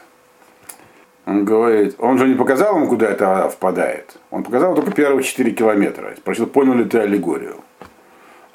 Он 1.27 1.43
говорит, 1.43 1.96
он 2.00 2.17
же 2.17 2.25
не 2.25 2.36
показал 2.36 2.77
ему, 2.77 2.88
куда 2.88 3.10
это 3.10 3.50
впадает. 3.50 4.17
Он 4.31 4.43
показал 4.43 4.74
только 4.75 4.91
первые 4.91 5.24
4 5.24 5.51
километра. 5.51 6.15
Спросил, 6.15 6.48
понял 6.48 6.74
ли 6.74 6.86
ты 6.86 7.00
аллегорию. 7.00 7.57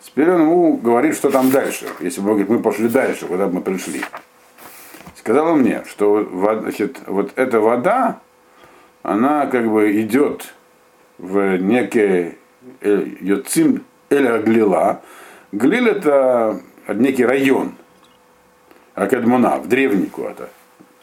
Теперь 0.01 0.31
он 0.31 0.41
ему 0.41 0.77
говорит, 0.79 1.15
что 1.15 1.31
там 1.31 1.51
дальше. 1.51 1.85
Если 2.01 2.23
бы 2.23 2.29
говорит, 2.29 2.49
мы 2.49 2.61
пошли 2.61 2.89
дальше, 2.89 3.27
куда 3.27 3.47
бы 3.47 3.57
мы 3.57 3.61
пришли. 3.61 4.01
Сказал 5.17 5.49
он 5.49 5.61
мне, 5.61 5.83
что 5.87 6.27
значит, 6.63 6.97
вот 7.07 7.33
эта 7.37 7.61
вода, 7.61 8.21
она 9.03 9.45
как 9.49 9.71
бы 9.71 10.01
идет 10.01 10.55
в 11.19 11.59
некий 11.59 12.39
э, 12.81 13.07
Йоцим 13.21 13.85
Эль 14.09 14.41
Глила. 14.45 15.03
Глил 15.53 15.89
это 15.89 16.59
некий 16.89 17.27
район. 17.27 17.75
Акадмуна, 18.95 19.59
в 19.59 19.69
древний 19.69 20.07
куда-то 20.07 20.49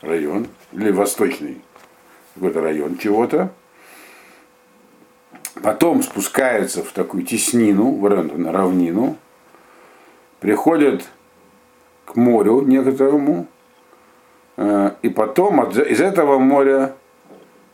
район, 0.02 0.48
или 0.72 0.92
восточный 0.92 1.62
какой-то 2.36 2.62
район 2.62 2.98
чего-то. 2.98 3.50
Потом 5.62 6.04
спускается 6.04 6.84
в 6.84 6.92
такую 6.92 7.24
теснину, 7.24 7.98
в 7.98 8.06
равнину, 8.08 9.18
приходит 10.40 11.06
к 12.06 12.16
морю 12.16 12.62
некоторому, 12.62 13.48
э, 14.58 14.92
и 15.02 15.10
потом 15.10 15.70
из 15.70 16.00
этого 16.00 16.40
моря 16.40 16.96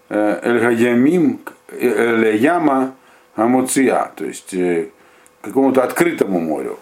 э, 0.09 0.39
Эль-Гаямим, 0.43 1.41
Эль-Яма 1.71 2.95
Амуция, 3.35 4.11
то 4.15 4.25
есть 4.25 4.53
э, 4.53 4.89
к 5.41 5.45
какому-то 5.45 5.83
открытому 5.83 6.39
морю. 6.39 6.79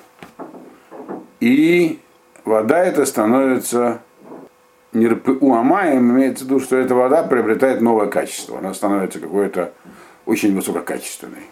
И 1.42 2.00
вода 2.46 2.80
эта 2.80 3.06
становится 3.06 4.02
у 4.94 5.54
Амаем 5.54 6.12
имеется 6.12 6.44
в 6.44 6.48
виду, 6.48 6.60
что 6.60 6.78
эта 6.78 6.94
вода 6.94 7.24
приобретает 7.24 7.82
новое 7.82 8.08
качество. 8.08 8.60
Она 8.60 8.74
становится 8.74 9.20
какой-то 9.20 9.74
очень 10.26 10.56
высококачественной. 10.56 11.44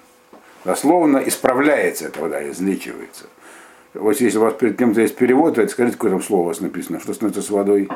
Дословно 0.64 1.18
исправляется 1.18 2.06
эта 2.06 2.22
вода, 2.22 2.48
излечивается. 2.50 3.26
Вот 3.94 4.22
если 4.22 4.38
у 4.38 4.42
вас 4.42 4.54
перед 4.54 4.78
кем-то 4.78 5.02
есть 5.02 5.16
перевод, 5.16 5.56
то 5.56 5.68
скажите, 5.68 5.98
какое 5.98 6.12
там 6.12 6.22
слово 6.22 6.42
у 6.42 6.46
вас 6.46 6.62
написано, 6.62 7.00
что 7.00 7.14
становится 7.14 7.42
с 7.42 7.50
водой? 7.50 7.90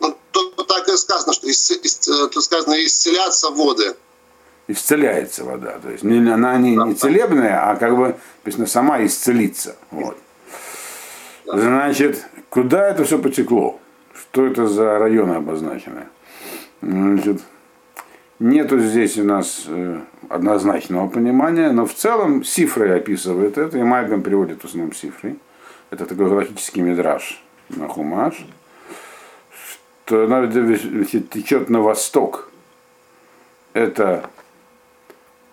Ну, 0.00 0.16
тут 0.32 0.66
так 0.66 0.88
и 0.88 0.96
сказано, 0.96 1.32
что 1.32 1.48
ис, 1.48 1.70
ис, 1.70 1.98
тут 2.32 2.42
сказано 2.42 2.74
исцеляться 2.84 3.50
воды. 3.50 3.94
Исцеляется 4.66 5.44
вода. 5.44 5.78
То 5.78 5.90
есть 5.90 6.04
она 6.04 6.56
не, 6.56 6.74
не 6.74 6.94
целебная, 6.94 7.70
а 7.70 7.76
как 7.76 7.96
бы 7.96 8.16
написано 8.42 8.66
сама 8.66 9.04
исцелиться. 9.04 9.76
Вот. 9.90 10.16
Значит, 11.46 12.26
куда 12.48 12.88
это 12.88 13.04
все 13.04 13.18
потекло? 13.18 13.78
Что 14.14 14.46
это 14.46 14.66
за 14.66 14.98
районы 14.98 15.34
обозначены? 15.34 16.06
Значит, 16.80 17.42
нету 18.38 18.78
здесь 18.78 19.18
у 19.18 19.24
нас 19.24 19.64
э, 19.68 20.00
однозначного 20.28 21.08
понимания, 21.08 21.70
но 21.70 21.86
в 21.86 21.94
целом 21.94 22.44
цифры 22.44 22.96
описывает 22.96 23.58
это, 23.58 23.78
и 23.78 23.82
Майбем 23.82 24.22
приводит 24.22 24.62
в 24.62 24.64
основном 24.64 24.92
цифры. 24.92 25.36
Это 25.90 26.06
такой 26.06 26.28
галактический 26.28 26.82
мидраж 26.82 27.42
на 27.68 27.88
Хумаш, 27.88 28.46
что 30.06 30.24
она 30.24 30.46
течет 30.46 31.68
на 31.68 31.80
восток. 31.80 32.50
Это 33.74 34.28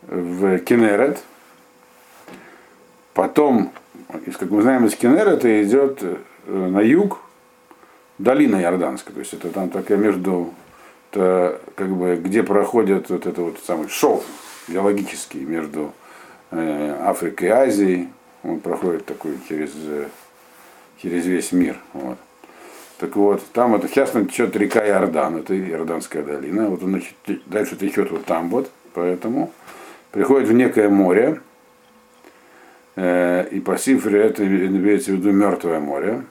в 0.04 0.60
Кенерет, 0.60 1.22
потом 3.14 3.72
как 4.38 4.50
мы 4.50 4.62
знаем, 4.62 4.86
из 4.86 4.96
Кенерета 4.96 5.64
идет 5.64 6.00
э, 6.02 6.18
на 6.48 6.82
юг 6.82 7.20
долина 8.18 8.62
Иорданская. 8.62 9.14
То 9.14 9.20
есть 9.20 9.34
это 9.34 9.50
там 9.50 9.70
такая 9.70 9.98
между, 9.98 10.54
это, 11.12 11.62
как 11.76 11.90
бы, 11.90 12.16
где 12.16 12.44
проходит 12.44 13.10
вот 13.10 13.26
это 13.26 13.42
вот 13.42 13.60
самый 13.66 13.90
шов 13.90 14.24
геологический 14.68 15.42
между 15.42 15.94
э, 16.52 16.98
Африкой 17.06 17.48
и 17.48 17.52
Азией. 17.52 18.10
Он 18.44 18.60
проходит 18.60 19.06
такой 19.06 19.38
через, 19.48 19.72
э, 19.76 20.08
через 21.02 21.26
весь 21.26 21.52
мир. 21.52 21.78
Вот. 21.94 22.18
Так 23.00 23.16
вот, 23.16 23.44
там 23.54 23.72
вот 23.72 23.84
сейчас 23.86 24.12
течет 24.12 24.56
река 24.56 24.86
Иордан, 24.88 25.38
это 25.38 25.58
Иорданская 25.58 26.24
долина. 26.24 26.70
Вот 26.70 26.84
он 26.84 27.02
дальше 27.48 27.76
течет 27.76 28.12
вот 28.12 28.26
там 28.26 28.50
вот, 28.50 28.70
поэтому 28.94 29.52
приходит 30.12 30.50
в 30.50 30.54
некое 30.54 30.90
море, 30.90 31.42
и 32.98 33.62
по 33.66 33.78
цифре 33.78 34.22
это 34.22 34.46
имеется 34.46 35.12
в 35.12 35.16
виду 35.16 35.32
Мертвое 35.32 35.80
море. 35.80 36.24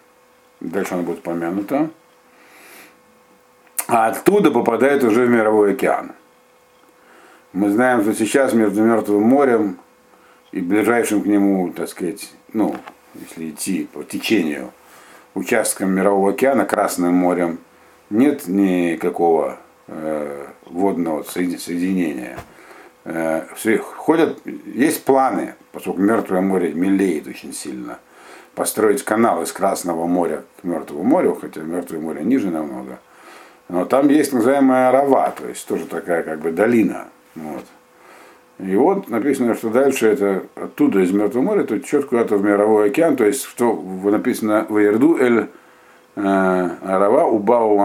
Дальше 0.60 0.94
оно 0.94 1.02
будет 1.02 1.22
помянуто. 1.22 1.90
А 3.88 4.08
оттуда 4.08 4.50
попадает 4.50 5.02
уже 5.02 5.24
в 5.24 5.30
Мировой 5.30 5.72
океан. 5.72 6.12
Мы 7.52 7.70
знаем, 7.70 8.02
что 8.02 8.14
сейчас 8.14 8.52
между 8.52 8.82
Мертвым 8.82 9.22
морем 9.22 9.78
и 10.52 10.60
ближайшим 10.60 11.22
к 11.22 11.26
нему, 11.26 11.72
так 11.72 11.88
сказать, 11.88 12.30
ну, 12.52 12.76
если 13.14 13.50
идти 13.50 13.88
по 13.92 14.04
течению, 14.04 14.70
участком 15.34 15.90
Мирового 15.90 16.30
океана, 16.30 16.64
Красным 16.66 17.14
морем, 17.14 17.58
нет 18.10 18.46
никакого 18.46 19.58
э, 19.88 20.46
водного 20.66 21.24
соединения. 21.24 22.38
Э, 23.04 23.46
ходят, 23.96 24.38
есть 24.46 25.04
планы, 25.04 25.54
поскольку 25.72 26.00
Мертвое 26.00 26.40
море 26.40 26.72
мелеет 26.72 27.26
очень 27.26 27.52
сильно, 27.52 27.98
построить 28.54 29.02
канал 29.02 29.42
из 29.42 29.52
Красного 29.52 30.06
моря 30.06 30.42
к 30.60 30.64
Мертвому 30.64 31.04
морю, 31.04 31.38
хотя 31.40 31.60
Мертвое 31.62 32.00
море 32.00 32.24
ниже 32.24 32.50
намного, 32.50 32.98
Но 33.68 33.84
там 33.84 34.08
есть 34.08 34.32
называемая 34.32 34.88
Арава, 34.88 35.32
то 35.36 35.48
есть 35.48 35.66
тоже 35.66 35.86
такая 35.86 36.22
как 36.22 36.40
бы 36.40 36.50
долина. 36.50 37.08
Вот. 37.34 37.64
И 38.58 38.76
вот 38.76 39.08
написано, 39.08 39.54
что 39.54 39.70
дальше 39.70 40.08
это 40.08 40.42
оттуда 40.54 41.00
из 41.00 41.12
Мертвого 41.12 41.44
моря, 41.44 41.64
то 41.64 41.78
четко 41.80 42.10
куда-то 42.10 42.36
в 42.36 42.44
Мировой 42.44 42.88
океан, 42.88 43.16
то 43.16 43.24
есть 43.24 43.44
что 43.44 43.74
написано 44.04 44.66
в 44.68 44.78
Ирду 44.78 45.16
эль 45.16 45.46
э, 46.16 46.20
Арава 46.20 47.24
убау 47.24 47.78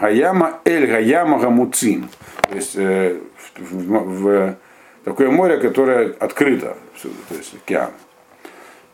Гаяма 0.00 0.60
эль 0.64 0.86
Гаяма 0.86 1.38
Гамуцин. 1.38 2.08
То 2.48 2.54
есть 2.56 2.76
э, 2.76 3.20
в, 3.56 3.72
в, 3.72 4.22
в 4.22 4.56
такое 5.04 5.30
море, 5.30 5.58
которое 5.58 6.12
открыто, 6.12 6.76
то 7.02 7.34
есть 7.34 7.54
океан. 7.54 7.90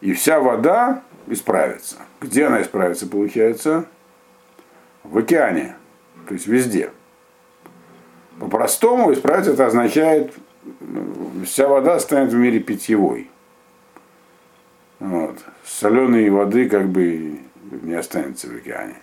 И 0.01 0.13
вся 0.13 0.41
вода 0.41 1.03
исправится. 1.27 1.97
Где 2.21 2.47
она 2.47 2.63
исправится, 2.63 3.07
получается? 3.07 3.87
В 5.03 5.19
океане, 5.19 5.77
то 6.29 6.35
есть 6.35 6.47
везде. 6.47 6.91
По-простому 8.39 9.13
исправиться 9.13 9.53
это 9.53 9.67
означает, 9.67 10.35
вся 11.45 11.69
вода 11.69 11.99
станет 11.99 12.33
в 12.33 12.37
мире 12.37 12.61
питьевой. 12.61 13.31
Вот. 14.99 15.39
Соленой 15.65 16.29
воды 16.31 16.69
как 16.69 16.89
бы 16.89 17.41
не 17.83 17.95
останется 17.95 18.49
в 18.49 18.57
океане. 18.57 18.97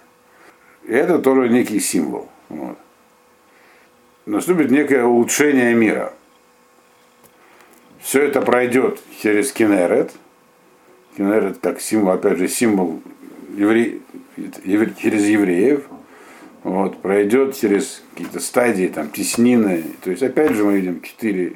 И 0.83 0.91
это 0.91 1.19
тоже 1.19 1.49
некий 1.49 1.79
символ. 1.79 2.29
Вот. 2.49 2.77
Наступит 4.25 4.71
некое 4.71 5.03
улучшение 5.03 5.73
мира. 5.73 6.13
Все 8.03 8.23
это 8.23 8.41
пройдет 8.41 8.99
через 9.21 9.53
Кенерет. 9.53 10.11
Кенерет 11.15 11.59
как 11.61 11.79
символ, 11.79 12.11
опять 12.11 12.37
же, 12.37 12.47
символ 12.47 13.01
евре... 13.55 13.99
Через 14.97 15.25
евреев 15.25 15.85
вот, 16.63 17.01
пройдет 17.01 17.55
через 17.55 18.03
какие-то 18.11 18.39
стадии, 18.39 18.87
там, 18.87 19.09
теснины. 19.09 19.85
То 20.03 20.11
есть, 20.11 20.21
опять 20.21 20.51
же, 20.51 20.63
мы 20.63 20.75
видим 20.75 21.01
четыре 21.01 21.53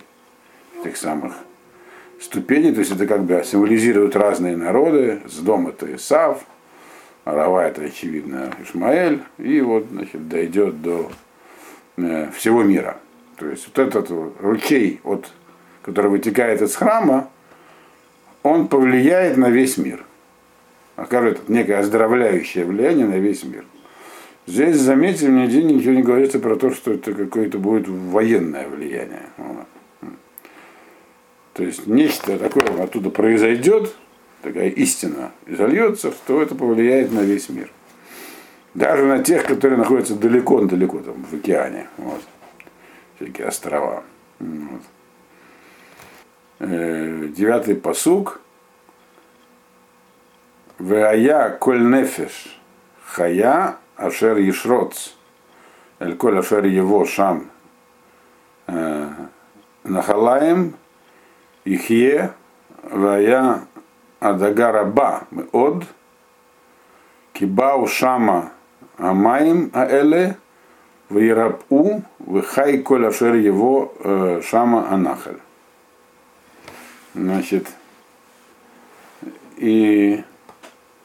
этих 0.80 0.96
самых 0.96 1.34
ступени, 2.20 2.72
то 2.72 2.80
есть 2.80 2.92
это 2.92 3.08
как 3.08 3.24
бы 3.24 3.44
символизируют 3.46 4.16
разные 4.16 4.56
народы. 4.56 5.22
С 5.28 5.40
дома 5.40 5.72
это 5.72 5.94
Исав, 5.96 6.46
Арава 7.26 7.68
это, 7.68 7.84
очевидно, 7.84 8.54
Ишмаэль, 8.64 9.22
и 9.38 9.60
вот, 9.62 9.88
значит, 9.92 10.30
дойдет 10.30 10.82
до 10.82 11.12
э, 11.98 12.30
всего 12.32 12.64
мира. 12.64 12.98
То 13.38 13.48
есть 13.50 13.68
вот 13.68 13.80
этот 13.80 14.10
ручей, 14.40 15.00
от, 15.04 15.32
который 15.88 16.12
вытекает 16.12 16.62
из 16.62 16.76
храма, 16.76 17.30
он 18.44 18.68
повлияет 18.68 19.38
на 19.38 19.50
весь 19.50 19.78
мир. 19.78 20.04
Окажет 20.98 21.48
некое 21.48 21.80
оздоровляющее 21.80 22.66
влияние 22.66 23.06
на 23.08 23.18
весь 23.20 23.46
мир. 23.46 23.64
Здесь, 24.48 24.76
заметьте, 24.76 25.30
нигде 25.30 25.64
ничего 25.64 25.94
не 25.94 26.04
говорится 26.04 26.40
про 26.40 26.58
то, 26.58 26.72
что 26.72 26.92
это 26.92 27.14
какое-то 27.14 27.58
будет 27.58 27.88
военное 27.88 28.68
влияние. 28.68 29.24
То 31.54 31.64
есть 31.64 31.88
нечто 31.88 32.38
такое 32.38 32.84
оттуда 32.84 33.10
произойдет, 33.10 33.96
такая 34.42 34.68
истина 34.70 35.32
изольется, 35.46 36.14
то 36.28 36.42
это 36.42 36.54
повлияет 36.54 37.14
на 37.14 37.22
весь 37.22 37.48
мир. 37.48 37.72
Даже 38.74 39.06
на 39.06 39.24
тех, 39.24 39.46
которые 39.46 39.78
находятся 39.78 40.16
далеко-далеко 40.16 41.00
там 41.00 41.24
в 41.24 41.34
океане. 41.34 41.88
Вот. 41.96 42.22
Всякие 43.16 43.48
острова. 43.48 44.04
Вот. 44.40 44.82
Э, 46.60 47.28
девятый 47.30 47.76
посук. 47.76 48.42
Веая 50.80 51.50
коль 51.52 51.82
нефеш 51.82 52.58
хая 53.04 53.78
Ашер 53.96 54.38
Ешроц, 54.38 55.16
Эль 56.00 56.16
Коль 56.16 56.38
Ашер 56.38 56.66
его 56.66 57.04
Шам 57.06 57.50
Нахалаем, 59.84 60.76
Ихе, 61.66 62.32
Ба, 62.84 63.68
Од, 65.52 65.84
Кибау 67.34 67.88
Шама 67.88 68.52
Амаим 68.98 69.72
Аэле, 69.74 70.38
Ваирабу, 71.10 72.04
Вихай 72.20 72.78
Коль 72.80 73.08
Ашер 73.08 73.34
его 73.36 73.94
Шама 74.44 74.92
Анахаль. 74.92 75.40
Значит, 77.18 77.68
и 79.58 80.24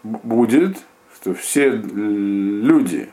будет 0.03 0.77
что 1.23 1.35
все 1.35 1.71
люди, 1.71 3.09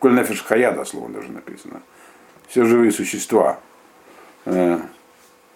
коль 0.00 0.14
нефиш 0.14 0.42
хая, 0.42 0.72
дословно 0.72 1.14
даже 1.14 1.30
написано, 1.30 1.80
все 2.48 2.64
живые 2.64 2.90
существа, 2.90 3.60
э, 4.46 4.80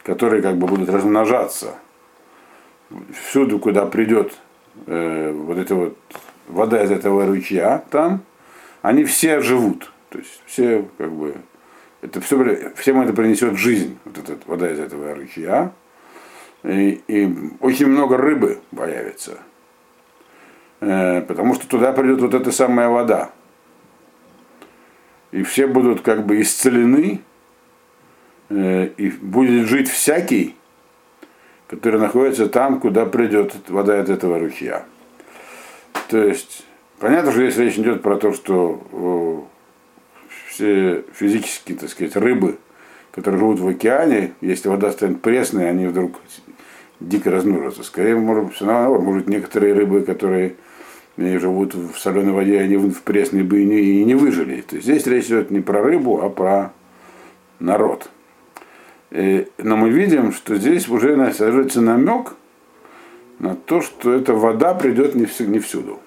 которые 0.04 0.40
как 0.40 0.56
бы 0.56 0.68
будут 0.68 0.88
размножаться 0.88 1.74
всюду, 3.28 3.58
куда 3.58 3.86
придет 3.86 4.36
э, 4.86 5.32
вот 5.32 5.58
эта 5.58 5.74
вот 5.74 5.98
вода 6.46 6.82
из 6.84 6.92
этого 6.92 7.26
ручья, 7.26 7.84
там, 7.90 8.22
они 8.82 9.02
все 9.02 9.40
живут. 9.40 9.92
То 10.10 10.18
есть 10.18 10.42
все 10.46 10.88
как 10.96 11.10
бы 11.10 11.34
это 12.02 12.20
все, 12.20 12.72
всем 12.76 13.00
это 13.00 13.12
принесет 13.12 13.58
жизнь, 13.58 13.98
вот 14.04 14.16
эта 14.16 14.38
вода 14.46 14.70
из 14.70 14.78
этого 14.78 15.12
ручья. 15.12 15.72
И, 16.64 17.02
и 17.08 17.30
очень 17.60 17.86
много 17.86 18.16
рыбы 18.16 18.60
появится. 18.74 19.38
Э, 20.80 21.20
потому 21.20 21.54
что 21.54 21.68
туда 21.68 21.92
придет 21.92 22.20
вот 22.20 22.34
эта 22.34 22.50
самая 22.50 22.88
вода. 22.88 23.30
И 25.30 25.42
все 25.42 25.66
будут 25.66 26.00
как 26.00 26.24
бы 26.24 26.40
исцелены, 26.40 27.20
э, 28.48 28.86
и 28.96 29.10
будет 29.10 29.68
жить 29.68 29.90
всякий, 29.90 30.56
который 31.66 32.00
находится 32.00 32.48
там, 32.48 32.80
куда 32.80 33.04
придет 33.04 33.54
вода 33.68 34.00
от 34.00 34.08
этого 34.08 34.38
ручья. 34.38 34.86
То 36.08 36.18
есть, 36.18 36.64
понятно, 36.98 37.30
что 37.30 37.42
здесь 37.42 37.58
речь 37.58 37.78
идет 37.78 38.02
про 38.02 38.16
то, 38.16 38.32
что 38.32 39.48
все 40.48 41.04
физические, 41.12 41.76
так 41.76 41.90
сказать, 41.90 42.16
рыбы, 42.16 42.58
которые 43.14 43.38
живут 43.38 43.60
в 43.60 43.68
океане, 43.68 44.32
если 44.40 44.68
вода 44.68 44.90
станет 44.90 45.22
пресной, 45.22 45.70
они 45.70 45.86
вдруг 45.86 46.20
дико 46.98 47.30
размножатся. 47.30 47.84
Скорее, 47.84 48.16
может, 48.16 48.54
все 48.54 48.64
наоборот, 48.64 49.02
может, 49.02 49.28
некоторые 49.28 49.72
рыбы, 49.72 50.02
которые 50.02 50.56
они 51.16 51.38
живут 51.38 51.74
в 51.74 51.96
соленой 51.96 52.32
воде, 52.32 52.58
они 52.58 52.76
в 52.76 53.02
пресной 53.02 53.44
бы 53.44 53.62
и 53.62 53.66
не, 53.66 53.78
и 53.78 54.04
не 54.04 54.16
выжили. 54.16 54.62
То 54.62 54.74
есть 54.74 54.88
здесь 54.88 55.06
речь 55.06 55.26
идет 55.26 55.52
не 55.52 55.60
про 55.60 55.80
рыбу, 55.80 56.22
а 56.22 56.28
про 56.28 56.72
народ. 57.60 58.10
И, 59.12 59.46
но 59.58 59.76
мы 59.76 59.90
видим, 59.90 60.32
что 60.32 60.56
здесь 60.56 60.88
уже 60.88 61.14
содержится 61.32 61.80
намек 61.80 62.34
на 63.38 63.54
то, 63.54 63.80
что 63.80 64.12
эта 64.12 64.34
вода 64.34 64.74
придет 64.74 65.14
не, 65.14 65.28
не 65.46 65.60
всюду. 65.60 66.00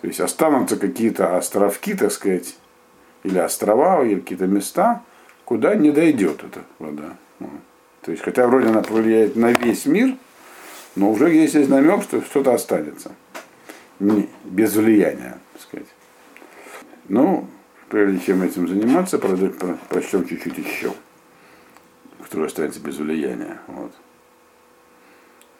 То 0.00 0.08
есть 0.08 0.18
останутся 0.18 0.76
какие-то 0.76 1.36
островки, 1.36 1.94
так 1.94 2.10
сказать, 2.10 2.56
или 3.22 3.38
острова, 3.38 4.04
или 4.04 4.18
какие-то 4.18 4.46
места, 4.46 5.02
куда 5.48 5.74
не 5.74 5.90
дойдет 5.90 6.44
эта 6.44 6.62
вода. 6.78 7.16
То 8.02 8.10
есть, 8.10 8.22
хотя 8.22 8.46
вроде 8.46 8.68
она 8.68 8.82
повлияет 8.82 9.34
на 9.34 9.50
весь 9.52 9.86
мир, 9.86 10.14
но 10.94 11.10
уже 11.10 11.30
есть 11.32 11.54
здесь 11.54 11.68
намек, 11.68 12.02
что 12.02 12.20
что-то 12.20 12.52
останется 12.52 13.12
не, 13.98 14.28
без 14.44 14.76
влияния, 14.76 15.38
так 15.54 15.62
сказать. 15.62 15.86
Ну, 17.08 17.48
прежде 17.88 18.20
чем 18.26 18.42
этим 18.42 18.68
заниматься, 18.68 19.18
прочтем 19.18 20.26
чуть-чуть 20.26 20.58
еще, 20.58 20.92
который 22.22 22.48
останется 22.48 22.80
без 22.80 22.98
влияния. 22.98 23.56
Вот. 23.68 23.92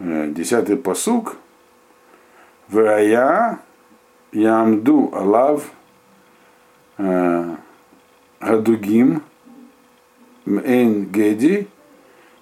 Э, 0.01 0.29
десятый 0.29 0.77
посук. 0.77 1.37
Вая 2.68 3.59
ямду 4.33 5.11
алав 5.14 5.64
э, 6.98 7.57
гадугим 8.38 9.22
мейн 10.49 11.05
геди 11.07 11.69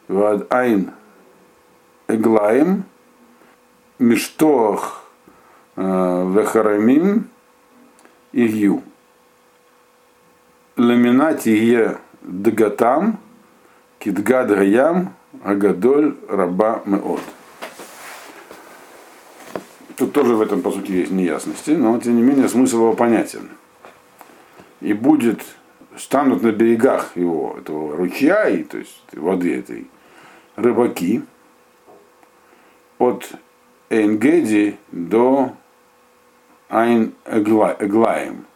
вад 0.08 0.46
айн 0.52 0.90
эглаем 2.08 2.84
миштох 3.98 5.02
Вехарамим 5.76 7.28
Игью. 8.32 8.82
Ламинати 10.78 11.50
е 11.50 11.96
дгатам, 12.22 13.18
кидгад 13.98 14.48
гаям, 14.48 15.14
агадоль 15.44 16.16
раба 16.28 16.82
меот. 16.86 17.20
Тут 19.96 20.12
тоже 20.12 20.34
в 20.34 20.40
этом, 20.42 20.62
по 20.62 20.70
сути, 20.70 20.92
есть 20.92 21.10
неясности, 21.10 21.70
но, 21.70 21.98
тем 21.98 22.16
не 22.16 22.22
менее, 22.22 22.48
смысл 22.48 22.76
его 22.78 22.92
понятен. 22.94 23.48
И 24.80 24.92
будет, 24.92 25.40
станут 25.96 26.42
на 26.42 26.52
берегах 26.52 27.16
его, 27.16 27.56
этого 27.58 27.96
ручья, 27.96 28.48
и, 28.48 28.62
то 28.62 28.78
есть 28.78 29.02
воды 29.12 29.56
этой, 29.56 29.86
рыбаки 30.56 31.22
от 32.98 33.30
Энгеди 33.90 34.76
до 34.92 35.52
Айн 36.68 37.12
Эглаем. 37.26 38.46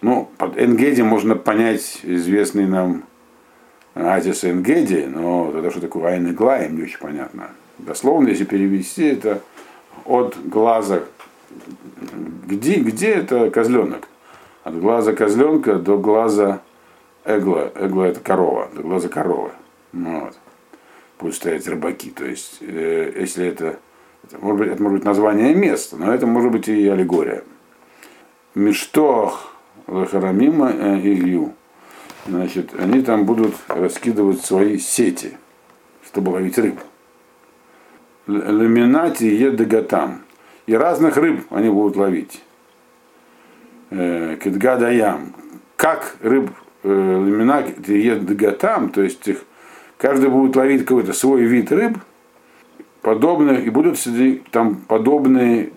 Ну, 0.00 0.30
под 0.38 0.58
Энгеди 0.58 1.02
можно 1.02 1.34
понять 1.34 2.00
известный 2.02 2.66
нам 2.66 3.04
Азис 3.94 4.44
Энгеди, 4.44 5.06
но 5.08 5.52
это 5.56 5.70
что 5.70 5.80
такое 5.80 6.12
Айн 6.12 6.30
Иглаем, 6.30 6.76
не 6.76 6.82
очень 6.82 6.98
понятно. 6.98 7.50
Дословно, 7.78 8.28
если 8.28 8.44
перевести, 8.44 9.04
это 9.04 9.42
от 10.04 10.36
глаза 10.48 11.02
где, 12.46 12.76
где 12.76 13.08
это 13.08 13.50
козленок? 13.50 14.08
От 14.68 14.78
глаза 14.78 15.14
козленка 15.14 15.76
до 15.76 15.96
глаза 15.96 16.60
эгла. 17.24 17.72
Эгла 17.74 18.04
это 18.04 18.20
корова, 18.20 18.68
до 18.74 18.82
глаза 18.82 19.08
коровы. 19.08 19.52
Ну 19.92 20.20
вот. 20.20 20.38
Будут 21.18 21.36
стоять 21.36 21.66
рыбаки. 21.66 22.10
То 22.10 22.26
есть, 22.26 22.58
э, 22.60 23.14
если 23.18 23.46
это, 23.46 23.78
это, 24.24 24.38
может 24.38 24.58
быть, 24.58 24.68
это 24.68 24.82
может 24.82 24.98
быть 24.98 25.06
название 25.06 25.54
места, 25.54 25.96
но 25.96 26.12
это 26.12 26.26
может 26.26 26.52
быть 26.52 26.68
и 26.68 26.86
аллегория. 26.86 27.44
Миштох 28.54 29.54
Лахарамима 29.86 30.70
э, 30.70 30.98
Илью. 30.98 31.54
Значит, 32.26 32.74
они 32.78 33.00
там 33.00 33.24
будут 33.24 33.54
раскидывать 33.68 34.44
свои 34.44 34.76
сети, 34.76 35.38
чтобы 36.04 36.28
ловить 36.28 36.58
рыбу. 36.58 36.80
Ламинати 38.26 39.24
едагатам. 39.24 40.24
И 40.66 40.74
разных 40.74 41.16
рыб 41.16 41.46
они 41.48 41.70
будут 41.70 41.96
ловить. 41.96 42.42
Э, 43.90 44.36
Кедгадаям. 44.42 45.32
Как 45.76 46.16
рыб 46.20 46.50
э, 46.82 46.88
ламинати 46.88 47.90
едагатам, 47.92 48.90
то 48.90 49.02
есть 49.02 49.26
их, 49.26 49.38
каждый 49.96 50.28
будет 50.28 50.56
ловить 50.56 50.84
какой-то 50.84 51.14
свой 51.14 51.44
вид 51.44 51.72
рыб, 51.72 51.96
подобных, 53.00 53.64
и 53.64 53.70
будут 53.70 53.98
там 54.50 54.74
подобные, 54.74 55.70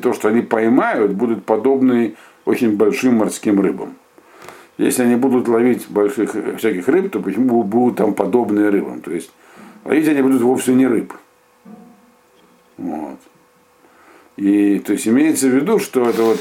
то, 0.00 0.12
что 0.14 0.28
они 0.28 0.40
поймают, 0.40 1.12
будут 1.12 1.44
подобные 1.44 2.14
очень 2.46 2.76
большим 2.76 3.16
морским 3.16 3.60
рыбам. 3.60 3.96
Если 4.78 5.02
они 5.02 5.16
будут 5.16 5.48
ловить 5.48 5.90
больших 5.90 6.34
всяких 6.56 6.88
рыб, 6.88 7.10
то 7.10 7.20
почему 7.20 7.64
будут 7.64 7.98
там 7.98 8.14
подобные 8.14 8.70
рыбам? 8.70 9.02
То 9.02 9.10
есть 9.10 9.30
ловить 9.84 10.08
они 10.08 10.22
будут 10.22 10.40
вовсе 10.40 10.72
не 10.74 10.86
рыб. 10.86 11.12
Вот. 12.78 13.18
И 14.36 14.78
то 14.78 14.92
есть 14.92 15.06
имеется 15.06 15.48
в 15.48 15.50
виду, 15.50 15.80
что 15.80 16.08
это 16.08 16.22
вот 16.22 16.38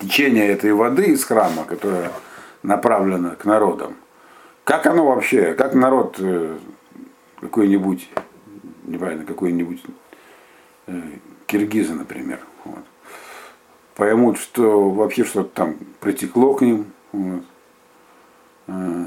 течение 0.00 0.48
этой 0.48 0.72
воды 0.72 1.06
из 1.12 1.24
храма, 1.24 1.64
которое 1.64 2.10
направлено 2.62 3.36
к 3.36 3.44
народам, 3.44 3.94
как 4.64 4.86
оно 4.86 5.06
вообще, 5.06 5.54
как 5.54 5.74
народ 5.74 6.16
э, 6.18 6.58
какой-нибудь, 7.40 8.08
неправильно, 8.84 9.24
какой-нибудь 9.24 9.82
э, 10.86 11.00
киргизы, 11.46 11.94
например, 11.94 12.40
вот, 12.64 12.84
поймут, 13.94 14.38
что 14.38 14.90
вообще 14.90 15.24
что-то 15.24 15.50
там 15.54 15.76
притекло 16.00 16.54
к 16.54 16.62
ним, 16.62 16.86
вот, 17.12 17.42
э, 18.68 19.06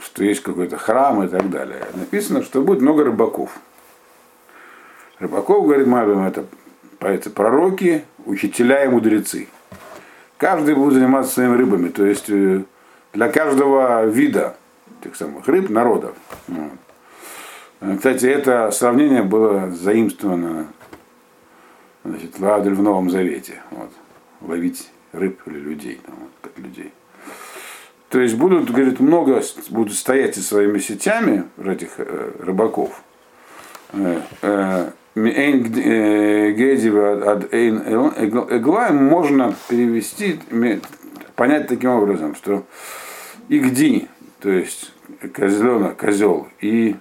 что 0.00 0.24
есть 0.24 0.42
какой-то 0.42 0.76
храм 0.76 1.22
и 1.24 1.28
так 1.28 1.50
далее. 1.50 1.86
Написано, 1.94 2.42
что 2.42 2.62
будет 2.62 2.80
много 2.80 3.04
рыбаков. 3.04 3.58
Рыбаков, 5.18 5.64
говорит 5.64 5.86
Мавим, 5.86 6.24
это 6.24 6.46
поэты 6.98 7.30
пророки, 7.30 8.04
учителя 8.24 8.84
и 8.84 8.88
мудрецы. 8.88 9.48
Каждый 10.38 10.76
будет 10.76 10.94
заниматься 10.94 11.34
своими 11.34 11.56
рыбами, 11.56 11.88
то 11.88 12.06
есть 12.06 12.30
э, 12.30 12.62
для 13.12 13.28
каждого 13.28 14.06
вида 14.06 14.56
тех 15.02 15.16
самых 15.16 15.46
рыб 15.48 15.68
народов. 15.68 16.14
Вот. 16.46 16.72
Э, 17.80 17.96
кстати, 17.96 18.26
это 18.26 18.70
сравнение 18.70 19.24
было 19.24 19.70
заимствовано 19.70 20.68
значит, 22.04 22.38
Ладель 22.38 22.74
в 22.74 22.82
Новом 22.82 23.10
Завете. 23.10 23.60
Вот. 23.72 23.90
Ловить 24.40 24.88
рыб 25.10 25.40
или 25.46 25.58
людей, 25.58 26.00
там, 26.06 26.14
вот, 26.20 26.30
как 26.40 26.56
людей. 26.58 26.92
То 28.08 28.20
есть 28.20 28.36
будут, 28.36 28.70
говорит, 28.70 29.00
много 29.00 29.42
будут 29.70 29.94
стоять 29.94 30.36
со 30.36 30.42
своими 30.42 30.78
сетями 30.78 31.44
этих 31.62 31.98
э, 31.98 32.32
рыбаков. 32.38 33.02
Э, 33.92 34.20
э, 34.42 34.90
Эгла 38.50 38.88
можно 38.92 39.54
перевести, 39.68 40.40
понять 41.36 41.68
таким 41.68 41.90
образом, 41.90 42.34
что 42.34 42.64
игди, 43.48 44.08
то 44.40 44.50
есть 44.50 44.92
козленок, 45.32 45.96
козел, 45.96 46.48
и 46.60 46.96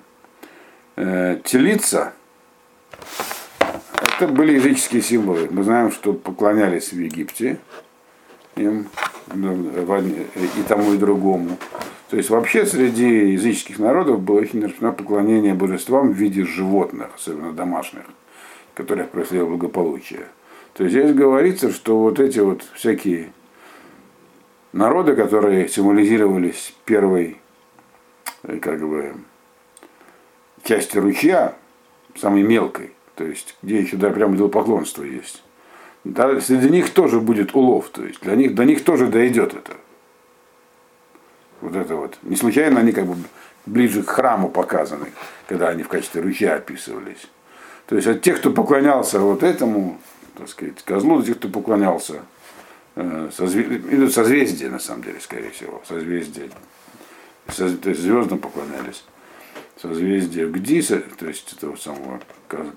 э, 0.95 1.39
телица, 1.43 2.13
это 4.17 4.27
были 4.27 4.53
языческие 4.55 5.01
символы. 5.01 5.47
Мы 5.51 5.63
знаем, 5.63 5.91
что 5.91 6.13
поклонялись 6.13 6.91
в 6.91 6.99
Египте 6.99 7.59
им, 8.55 8.87
и 9.33 10.63
тому, 10.67 10.93
и 10.93 10.97
другому. 10.97 11.57
То 12.09 12.15
есть 12.15 12.29
вообще 12.29 12.65
среди 12.65 13.31
языческих 13.33 13.79
народов 13.79 14.21
было 14.21 14.39
очень 14.39 14.63
распространено 14.63 14.97
поклонение 14.97 15.53
божествам 15.53 16.13
в 16.13 16.15
виде 16.15 16.45
животных, 16.45 17.09
особенно 17.15 17.51
домашних, 17.51 18.03
которых 18.73 19.09
происходило 19.09 19.47
благополучие. 19.47 20.27
То 20.73 20.83
есть 20.83 20.95
здесь 20.95 21.13
говорится, 21.13 21.71
что 21.71 21.99
вот 21.99 22.19
эти 22.19 22.39
вот 22.39 22.63
всякие 22.75 23.31
народы, 24.71 25.15
которые 25.15 25.67
символизировались 25.67 26.73
первой 26.85 27.37
э, 28.43 28.57
как 28.59 28.87
бы, 28.87 29.15
части 30.63 30.97
ручья, 30.97 31.55
самой 32.15 32.43
мелкой, 32.43 32.91
то 33.15 33.25
есть 33.25 33.57
где 33.61 33.81
еще 33.81 33.97
да, 33.97 34.11
прямо 34.11 34.47
поклонство 34.47 35.03
есть, 35.03 35.43
да, 36.05 36.39
среди 36.39 36.69
них 36.69 36.91
тоже 36.91 37.19
будет 37.19 37.53
улов, 37.53 37.89
то 37.89 38.05
есть 38.05 38.21
для 38.21 38.35
них, 38.35 38.55
до 38.55 38.63
них 38.63 38.85
тоже 38.85 39.07
дойдет 39.07 39.55
это. 39.55 39.75
Вот 41.61 41.75
это 41.75 41.95
вот. 41.95 42.17
Не 42.23 42.35
случайно 42.35 42.79
они 42.79 42.91
как 42.91 43.05
бы 43.05 43.15
ближе 43.65 44.03
к 44.03 44.09
храму 44.09 44.49
показаны, 44.49 45.07
когда 45.47 45.69
они 45.69 45.83
в 45.83 45.87
качестве 45.87 46.21
ручья 46.21 46.55
описывались. 46.55 47.27
То 47.87 47.95
есть 47.95 48.07
от 48.07 48.21
тех, 48.21 48.39
кто 48.39 48.51
поклонялся 48.51 49.19
вот 49.19 49.43
этому, 49.43 49.99
так 50.37 50.49
сказать, 50.49 50.83
козлу, 50.83 51.19
до 51.19 51.25
тех, 51.25 51.37
кто 51.37 51.49
поклонялся 51.49 52.21
э, 52.95 53.29
созвездие, 53.33 54.09
созвездие, 54.09 54.69
на 54.69 54.79
самом 54.79 55.03
деле, 55.03 55.19
скорее 55.21 55.51
всего, 55.51 55.81
созвездие, 55.87 56.49
со, 57.47 57.69
то 57.77 57.89
есть 57.89 58.01
звездам 58.01 58.39
поклонялись, 58.39 59.03
созвездие 59.81 60.49
Гдиса, 60.49 61.01
то 61.17 61.27
есть 61.27 61.53
этого 61.53 61.77
самого 61.77 62.19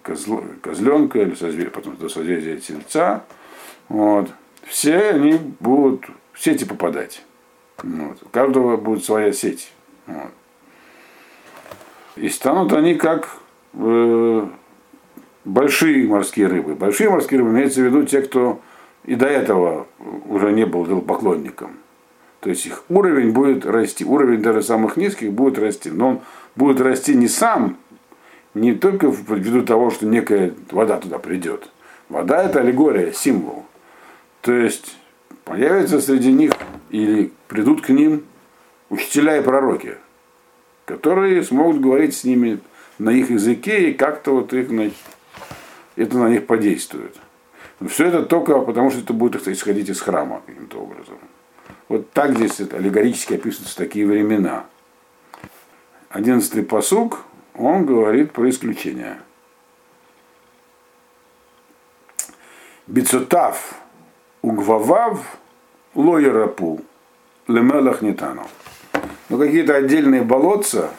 козл, 0.02 0.42
козленка, 0.62 1.20
или 1.20 1.34
созвездие, 1.34 1.70
потом 1.70 1.94
это 1.94 2.08
созвездие 2.08 2.58
Тельца, 2.58 3.24
вот, 3.88 4.30
все 4.64 5.10
они 5.10 5.40
будут 5.58 6.06
в 6.32 6.40
сети 6.40 6.64
попадать. 6.64 7.22
Вот. 7.82 8.22
У 8.22 8.28
каждого 8.28 8.76
будет 8.76 9.04
своя 9.04 9.32
сеть. 9.32 9.72
Вот. 10.06 10.32
И 12.16 12.28
станут 12.28 12.72
они 12.72 12.94
как 12.94 13.36
э, 13.74 14.46
большие 15.44 16.08
морские 16.08 16.48
рыбы. 16.48 16.74
Большие 16.74 17.10
морские 17.10 17.38
рыбы 17.38 17.50
имеется 17.50 17.80
в 17.80 17.84
виду 17.84 18.04
те, 18.04 18.22
кто 18.22 18.60
и 19.04 19.14
до 19.14 19.26
этого 19.26 19.86
уже 20.26 20.52
не 20.52 20.66
был 20.66 21.00
поклонником. 21.00 21.72
То 22.40 22.50
есть 22.50 22.66
их 22.66 22.84
уровень 22.88 23.32
будет 23.32 23.66
расти. 23.66 24.04
Уровень 24.04 24.42
даже 24.42 24.62
самых 24.62 24.96
низких 24.96 25.32
будет 25.32 25.58
расти. 25.58 25.90
Но 25.90 26.08
он 26.08 26.20
будет 26.56 26.80
расти 26.80 27.14
не 27.14 27.28
сам, 27.28 27.76
не 28.54 28.74
только 28.74 29.06
ввиду 29.08 29.62
того, 29.62 29.90
что 29.90 30.06
некая 30.06 30.54
вода 30.70 30.98
туда 30.98 31.18
придет. 31.18 31.70
Вода 32.08 32.42
это 32.42 32.60
аллегория, 32.60 33.12
символ. 33.12 33.64
То 34.40 34.52
есть 34.52 34.96
появится 35.44 36.00
среди 36.00 36.32
них 36.32 36.52
или 36.90 37.32
придут 37.48 37.82
к 37.82 37.88
ним 37.88 38.24
учителя 38.88 39.38
и 39.38 39.42
пророки, 39.42 39.96
которые 40.84 41.42
смогут 41.42 41.80
говорить 41.80 42.14
с 42.14 42.24
ними 42.24 42.60
на 42.98 43.10
их 43.10 43.30
языке 43.30 43.90
и 43.90 43.94
как-то 43.94 44.34
вот 44.34 44.52
их 44.52 44.70
на, 44.70 44.90
это 45.96 46.18
на 46.18 46.28
них 46.28 46.46
подействует. 46.46 47.16
Но 47.78 47.88
все 47.88 48.06
это 48.06 48.24
только 48.24 48.58
потому, 48.60 48.90
что 48.90 49.00
это 49.00 49.12
будет 49.12 49.48
исходить 49.48 49.88
из 49.88 50.00
храма 50.00 50.42
каким-то 50.46 50.78
образом. 50.78 51.18
Вот 51.88 52.10
так 52.12 52.36
здесь 52.36 52.60
это 52.60 52.76
аллегорически 52.76 53.34
описываются 53.34 53.76
такие 53.76 54.06
времена. 54.06 54.66
Одиннадцатый 56.10 56.62
посук, 56.62 57.24
он 57.54 57.86
говорит 57.86 58.32
про 58.32 58.50
исключение. 58.50 59.18
Бицутав 62.86 63.74
угвавав 64.42 65.38
лоерапу 65.94 66.80
лемелах 67.48 68.02
нетану. 68.02 68.46
Но 69.28 69.38
какие-то 69.38 69.76
отдельные 69.76 70.22
болотца 70.22 70.90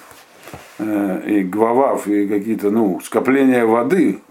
э, 0.79 1.21
и 1.27 1.43
гвавав, 1.43 2.07
и 2.07 2.27
какие-то, 2.27 2.69
ну, 2.71 2.99
скопления 3.01 3.65
воды, 3.65 4.21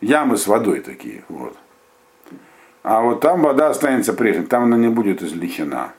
ямы 0.00 0.36
с 0.36 0.46
водой 0.46 0.80
такие, 0.80 1.24
вот. 1.28 1.56
А 2.82 3.00
вот 3.00 3.20
там 3.20 3.42
вода 3.42 3.70
останется 3.70 4.12
прежней, 4.12 4.44
там 4.44 4.64
она 4.64 4.76
не 4.76 4.88
будет 4.88 5.22
излечена. 5.22 5.92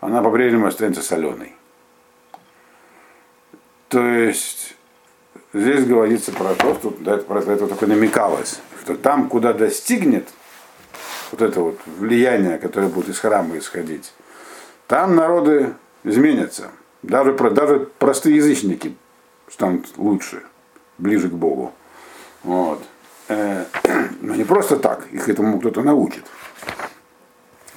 Она 0.00 0.22
по-прежнему 0.22 0.66
останется 0.66 1.02
соленой. 1.02 1.52
То 3.88 4.02
есть 4.06 4.76
здесь 5.52 5.84
говорится 5.84 6.32
про 6.32 6.54
то, 6.54 6.74
что 6.74 6.94
да, 7.00 7.16
про 7.18 7.40
это 7.40 7.66
только 7.66 7.86
намекалось, 7.86 8.60
что 8.82 8.96
там, 8.96 9.28
куда 9.28 9.52
достигнет 9.52 10.28
вот 11.30 11.42
это 11.42 11.60
вот 11.60 11.78
влияние, 11.86 12.58
которое 12.58 12.88
будет 12.88 13.08
из 13.08 13.18
храма 13.18 13.58
исходить, 13.58 14.12
там 14.86 15.14
народы 15.14 15.74
изменятся. 16.04 16.70
Даже, 17.02 17.32
даже 17.32 17.88
простые 17.98 18.36
язычники 18.36 18.96
станут 19.50 19.86
лучше, 19.96 20.42
ближе 20.98 21.28
к 21.28 21.32
Богу. 21.32 21.72
Вот. 22.42 22.82
Э, 23.28 23.64
но 24.20 24.34
не 24.34 24.44
просто 24.44 24.76
так, 24.76 25.06
их 25.12 25.28
этому 25.28 25.60
кто-то 25.60 25.82
научит. 25.82 26.24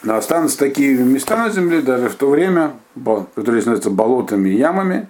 Но 0.03 0.15
останутся 0.15 0.57
такие 0.57 0.97
места 0.97 1.37
на 1.37 1.49
земле, 1.49 1.81
даже 1.81 2.09
в 2.09 2.15
то 2.15 2.29
время, 2.29 2.73
которые 3.35 3.61
становятся 3.61 3.91
болотами 3.91 4.49
и 4.49 4.57
ямами, 4.57 5.07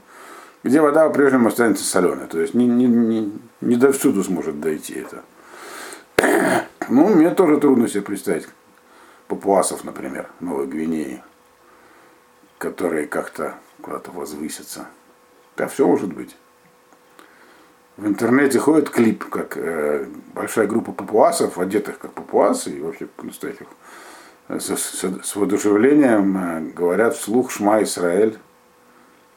где 0.63 0.82
вода 0.82 1.08
по-прежнему 1.08 1.47
останется 1.47 1.86
соленой. 1.86 2.27
То 2.27 2.39
есть 2.41 2.54
не, 2.54 2.67
не, 2.67 2.86
не, 2.86 3.32
не 3.62 3.75
до 3.77 3.93
всюду 3.93 4.23
сможет 4.23 4.60
дойти 4.60 5.06
это. 5.06 5.23
Ну, 6.91 7.08
мне 7.08 7.30
тоже 7.34 7.58
трудно 7.58 7.88
себе 7.88 8.01
представить 8.01 8.49
папуасов, 9.30 9.86
например, 9.86 10.30
Новой 10.41 10.67
Гвинеи, 10.67 11.23
которые 12.58 13.08
как-то 13.08 13.56
куда-то 13.82 14.12
возвысятся. 14.12 14.88
Да, 15.56 15.69
все 15.69 15.88
может 15.88 16.12
быть. 16.12 16.36
В 17.95 18.06
интернете 18.06 18.60
ходит 18.60 18.89
клип, 18.89 19.23
как 19.30 19.56
э, 19.56 20.06
большая 20.34 20.67
группа 20.67 20.91
папуасов, 20.91 21.58
одетых 21.60 21.97
как 21.97 22.12
папуасы, 22.12 22.71
и 22.71 22.82
вообще 22.82 23.08
настоящих, 23.23 23.67
э, 24.49 24.60
с, 24.60 24.75
с, 24.75 25.23
с 25.23 25.36
воодушевлением 25.38 26.38
э, 26.38 26.60
говорят 26.73 27.15
вслух 27.15 27.51
Шма 27.51 27.84
Исраэль. 27.84 28.38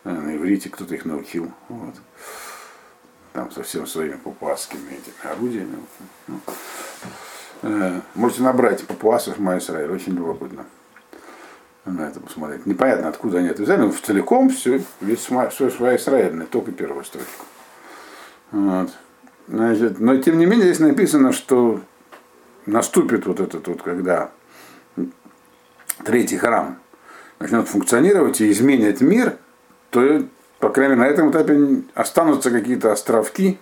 Э, 0.02 0.10
на 0.10 0.34
иврите 0.34 0.70
кто-то 0.70 0.92
их 0.92 1.04
научил. 1.04 1.52
Вот. 1.68 1.94
Там 3.32 3.52
со 3.52 3.62
всеми 3.62 3.84
своими 3.84 4.16
папуасскими 4.16 4.90
этими 4.90 5.32
орудиями. 5.32 5.76
Ну, 6.26 6.40
можете 8.14 8.42
набрать 8.42 8.86
папуасов 8.86 9.36
Шма 9.36 9.58
Исраэль, 9.58 9.90
очень 9.90 10.14
любопытно 10.14 10.64
на 11.84 12.08
это 12.08 12.20
посмотреть. 12.20 12.66
Непонятно, 12.66 13.08
откуда 13.08 13.38
они 13.38 13.48
это 13.48 13.62
взяли, 13.62 13.82
но 13.82 13.90
в 13.90 14.00
целиком 14.00 14.48
все, 14.48 14.82
весь 15.00 15.28
все 15.50 15.70
своя 15.70 15.96
Израильная, 15.96 16.46
только 16.46 16.72
первую 16.72 17.04
строчку. 17.04 17.44
Вот. 18.52 18.90
Значит, 19.48 20.00
но 20.00 20.16
тем 20.16 20.38
не 20.38 20.46
менее 20.46 20.66
здесь 20.66 20.80
написано, 20.80 21.32
что 21.32 21.80
наступит 22.66 23.26
вот 23.26 23.40
этот 23.40 23.66
вот, 23.68 23.82
когда 23.82 24.30
третий 26.04 26.38
храм 26.38 26.78
начнет 27.38 27.68
функционировать 27.68 28.40
и 28.40 28.50
изменит 28.50 29.02
мир, 29.02 29.36
то, 29.90 30.24
по 30.60 30.70
крайней 30.70 30.94
мере, 30.94 31.08
на 31.08 31.12
этом 31.12 31.30
этапе 31.30 31.82
останутся 31.94 32.50
какие-то 32.50 32.92
островки 32.92 33.58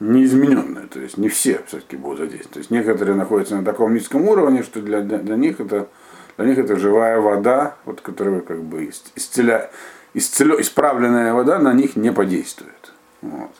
неизмененные. 0.00 0.86
То 0.86 1.00
есть 1.00 1.16
не 1.18 1.28
все 1.28 1.62
все-таки 1.66 1.96
будут 1.96 2.18
задействованы. 2.18 2.52
То 2.52 2.58
есть 2.58 2.70
некоторые 2.70 3.16
находятся 3.16 3.56
на 3.56 3.64
таком 3.64 3.94
низком 3.94 4.26
уровне, 4.28 4.62
что 4.62 4.80
для, 4.80 5.00
для, 5.00 5.18
для 5.18 5.36
них 5.36 5.60
это 5.60 5.88
для 6.40 6.48
них 6.48 6.58
это 6.58 6.76
живая 6.76 7.20
вода, 7.20 7.76
вот, 7.84 8.00
которая 8.00 8.40
как 8.40 8.62
бы 8.62 8.90
исцеля, 9.14 9.70
исцелё, 10.14 10.58
исправленная 10.58 11.34
вода 11.34 11.58
на 11.58 11.74
них 11.74 11.96
не 11.96 12.12
подействует. 12.12 12.92
Вот. 13.20 13.50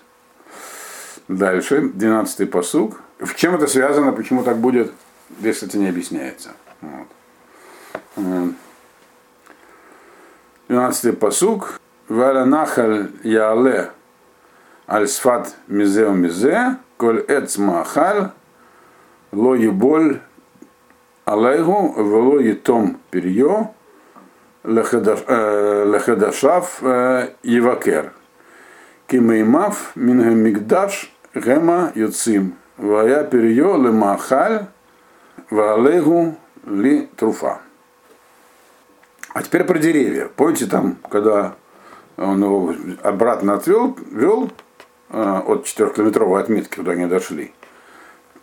Дальше, 1.28 1.90
12-й 1.94 2.46
посуг. 2.46 3.02
В 3.18 3.34
чем 3.34 3.54
это 3.54 3.66
связано, 3.66 4.12
почему 4.12 4.42
так 4.42 4.56
будет, 4.56 4.92
здесь, 5.38 5.56
кстати, 5.56 5.76
не 5.76 5.90
объясняется. 5.90 6.52
Вот. 6.80 8.54
12-й 10.68 11.12
посуг. 11.12 11.78
Валя 12.08 12.46
нахаль 12.46 13.10
яле 13.22 13.90
аль 14.90 15.06
сфат 15.08 15.54
мизео 15.68 16.12
мизе, 16.12 16.76
коль 16.96 17.24
эц 17.28 17.58
махаль, 17.58 18.30
ло 19.32 19.54
еболь 19.54 20.20
Алейгу 21.24 21.94
вело 21.96 22.40
етом 22.40 22.98
перье 23.10 23.70
лехадашав 24.64 25.22
евакер. 27.42 28.12
Кимеймав 29.06 29.92
мингамигдаш 29.94 31.12
гема 31.34 31.92
юцим. 31.94 32.56
Вая 32.76 33.22
перье 33.24 33.76
лемахаль 33.76 34.66
валейгу 35.50 36.34
ли 36.66 37.08
труфа. 37.16 37.60
А 39.32 39.42
теперь 39.42 39.64
про 39.64 39.78
деревья. 39.78 40.28
Помните 40.34 40.66
там, 40.66 40.96
когда 41.08 41.54
он 42.16 42.42
его 42.42 42.74
обратно 43.02 43.54
отвел, 43.54 43.96
вел 44.10 44.50
от 45.10 45.66
4-километровой 45.66 46.40
отметки, 46.40 46.76
куда 46.76 46.92
они 46.92 47.06
дошли, 47.06 47.52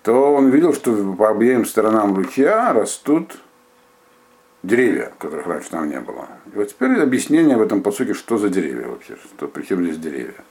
то 0.03 0.33
он 0.33 0.49
видел, 0.49 0.73
что 0.73 1.15
по 1.15 1.29
обеим 1.29 1.65
сторонам 1.65 2.15
ручья 2.15 2.73
растут 2.73 3.37
деревья, 4.63 5.11
которых 5.17 5.47
раньше 5.47 5.69
там 5.69 5.89
не 5.89 5.99
было. 5.99 6.27
И 6.53 6.57
вот 6.57 6.69
теперь 6.69 7.01
объяснение 7.01 7.57
в 7.57 7.61
этом 7.61 7.81
по 7.81 7.91
сути, 7.91 8.13
что 8.13 8.37
за 8.37 8.49
деревья 8.49 8.87
вообще, 8.87 9.15
что, 9.15 9.47
при 9.47 9.63
чем 9.63 9.83
здесь 9.83 9.97
деревья. 9.97 10.43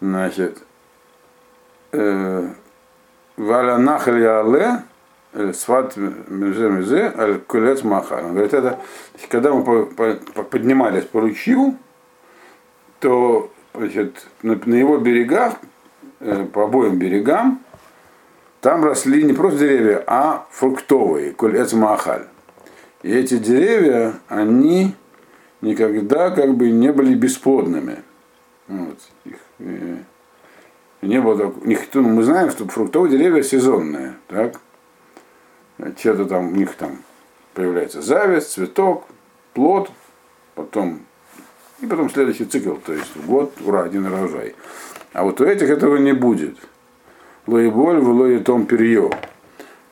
Значит, 0.00 0.58
э, 1.92 2.48
Валя 3.36 3.78
нахаль 3.78 4.20
яле, 4.20 4.82
э, 5.32 5.52
сват 5.52 5.96
мезе 5.96 6.68
мезе, 6.70 7.12
аль 7.16 7.38
кулец 7.40 7.82
махар. 7.82 8.24
Он 8.24 8.32
говорит, 8.32 8.54
это, 8.54 8.80
когда 9.28 9.52
мы 9.52 9.86
поднимались 9.86 11.04
по 11.04 11.20
ручью, 11.20 11.76
то 13.00 13.50
значит, 13.74 14.26
на, 14.42 14.60
на 14.64 14.74
его 14.74 14.98
берегах, 14.98 15.54
э, 16.20 16.46
по 16.52 16.64
обоим 16.64 16.98
берегам, 16.98 17.62
там 18.60 18.84
росли 18.84 19.22
не 19.22 19.32
просто 19.32 19.60
деревья, 19.60 20.02
а 20.06 20.46
фруктовые, 20.50 21.32
колец 21.32 21.72
махаль. 21.72 22.26
И 23.02 23.12
эти 23.12 23.38
деревья, 23.38 24.14
они 24.28 24.94
никогда 25.60 26.30
как 26.30 26.54
бы 26.54 26.70
не 26.70 26.92
были 26.92 27.14
бесплодными. 27.14 27.98
Вот. 28.66 28.98
Их, 29.24 29.36
э, 29.60 29.98
не 31.02 31.20
было 31.20 31.38
так, 31.38 31.64
них, 31.64 31.80
ну, 31.94 32.02
мы 32.02 32.22
знаем, 32.24 32.50
что 32.50 32.66
фруктовые 32.66 33.16
деревья 33.16 33.42
сезонные, 33.42 34.14
так? 34.26 34.60
Что-то 35.96 36.24
там, 36.24 36.48
у 36.48 36.56
них 36.56 36.74
там 36.74 36.98
появляется 37.54 38.02
зависть, 38.02 38.50
цветок, 38.50 39.04
плод, 39.54 39.90
потом 40.56 41.00
и 41.80 41.86
потом 41.86 42.10
следующий 42.10 42.44
цикл, 42.44 42.74
то 42.74 42.92
есть 42.92 43.16
год, 43.26 43.52
ура, 43.64 43.84
один 43.84 44.06
урожай. 44.06 44.54
А 45.12 45.24
вот 45.24 45.40
у 45.40 45.44
этих 45.44 45.70
этого 45.70 45.96
не 45.96 46.12
будет 46.12 46.56
лоеболь 47.48 47.98
в 47.98 48.10
лое 48.10 48.40
том 48.40 48.66
перье. 48.66 49.10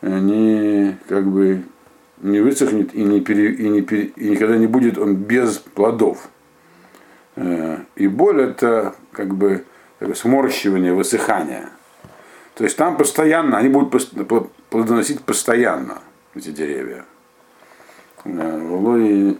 Не 0.02 0.96
как 1.08 1.26
бы 1.26 1.62
не 2.20 2.40
высохнет 2.40 2.94
и, 2.94 3.02
не 3.02 3.20
пере, 3.20 3.52
и, 3.52 3.68
не 3.68 3.82
пере, 3.82 4.12
и 4.16 4.30
никогда 4.30 4.56
не 4.56 4.66
будет 4.66 4.98
он 4.98 5.16
без 5.16 5.58
плодов. 5.58 6.28
Э, 7.34 7.78
и 7.96 8.06
боль 8.06 8.42
это 8.42 8.94
как 9.12 9.34
бы, 9.34 9.64
как 9.98 10.08
бы 10.08 10.14
сморщивание, 10.14 10.92
высыхание. 10.92 11.68
То 12.54 12.64
есть 12.64 12.76
там 12.76 12.96
постоянно, 12.96 13.58
они 13.58 13.68
будут 13.68 13.94
плодоносить 14.70 15.22
постоянно, 15.22 15.98
эти 16.34 16.50
деревья. 16.50 17.04
Волои 18.26 19.38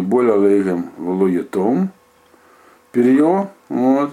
боль 0.00 0.30
алейгам 0.30 0.90
волои 0.96 1.42
том 1.42 1.90
перье. 2.92 3.50
Вот. 3.68 4.10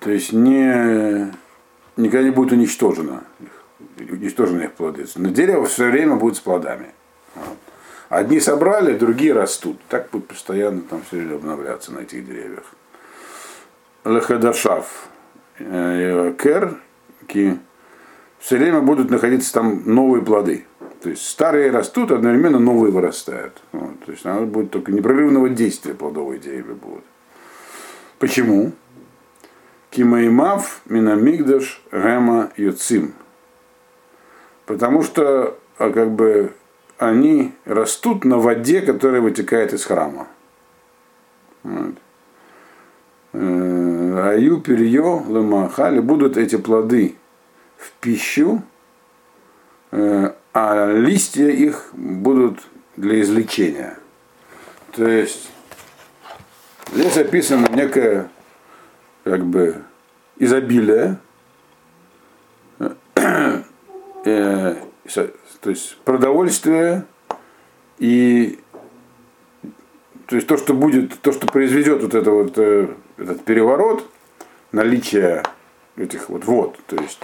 То 0.00 0.10
есть 0.10 0.32
не 0.32 1.32
никогда 1.96 2.22
не 2.22 2.30
будет 2.30 2.52
уничтожено, 2.52 3.24
уничтожены 3.98 4.62
их 4.62 4.72
плоды. 4.74 5.06
Но 5.16 5.30
дерево 5.30 5.66
все 5.66 5.90
время 5.90 6.14
будет 6.14 6.36
с 6.36 6.40
плодами. 6.40 6.94
Одни 8.08 8.38
собрали, 8.38 8.96
другие 8.96 9.32
растут. 9.32 9.78
Так 9.88 10.10
будет 10.10 10.28
постоянно 10.28 10.82
там 10.82 11.02
все 11.02 11.16
время 11.16 11.34
обновляться 11.34 11.92
на 11.92 12.00
этих 12.00 12.24
деревьях. 12.24 12.64
Лехадашав. 14.04 15.08
Кер, 15.58 16.78
ки 17.26 17.58
все 18.38 18.56
время 18.56 18.80
будут 18.80 19.10
находиться 19.10 19.52
там 19.52 19.82
новые 19.84 20.24
плоды. 20.24 20.64
То 21.02 21.10
есть 21.10 21.26
старые 21.26 21.70
растут, 21.70 22.10
одновременно 22.10 22.58
новые 22.58 22.92
вырастают. 22.92 23.62
Вот. 23.72 24.04
То 24.04 24.12
есть 24.12 24.24
надо 24.24 24.46
будет 24.46 24.70
только 24.70 24.90
непрерывного 24.90 25.48
действия 25.48 25.94
плодовые 25.94 26.40
деревья 26.40 26.74
будут. 26.74 27.04
Почему? 28.18 28.72
Кимаймав 29.90 30.82
Минамигдаш 30.86 31.82
Гема 31.92 32.50
Юцим. 32.56 33.14
Потому 34.66 35.02
что 35.02 35.56
а 35.78 35.90
как 35.90 36.10
бы 36.10 36.52
они 36.98 37.54
растут 37.64 38.24
на 38.24 38.38
воде, 38.38 38.80
которая 38.80 39.20
вытекает 39.20 39.72
из 39.72 39.84
храма. 39.84 40.26
Вот. 41.62 41.94
Э, 43.32 44.30
Аю 44.30 44.60
перье 44.60 45.22
лымахали 45.26 46.00
будут 46.00 46.36
эти 46.36 46.56
плоды 46.56 47.14
в 47.76 47.92
пищу, 48.00 48.62
э, 49.92 50.32
а 50.52 50.92
листья 50.92 51.48
их 51.48 51.90
будут 51.92 52.60
для 52.96 53.20
излечения. 53.20 53.98
То 54.92 55.06
есть 55.06 55.50
здесь 56.92 57.16
описано 57.16 57.68
некое 57.68 58.28
как 59.24 59.44
бы 59.44 59.82
изобилие, 60.38 61.18
э, 62.78 63.62
то 64.24 65.70
есть 65.70 65.96
продовольствие 66.04 67.04
и 67.98 68.58
то 70.26 70.36
есть 70.36 70.46
то, 70.46 70.58
что 70.58 70.74
будет, 70.74 71.18
то, 71.20 71.32
что 71.32 71.46
произведет 71.46 72.02
вот 72.02 72.14
это 72.14 72.30
вот 72.30 72.58
э, 72.58 72.88
этот 73.16 73.44
переворот, 73.44 74.06
наличие 74.72 75.42
этих 75.96 76.28
вот 76.28 76.44
вод, 76.44 76.78
то 76.86 76.96
есть 76.96 77.18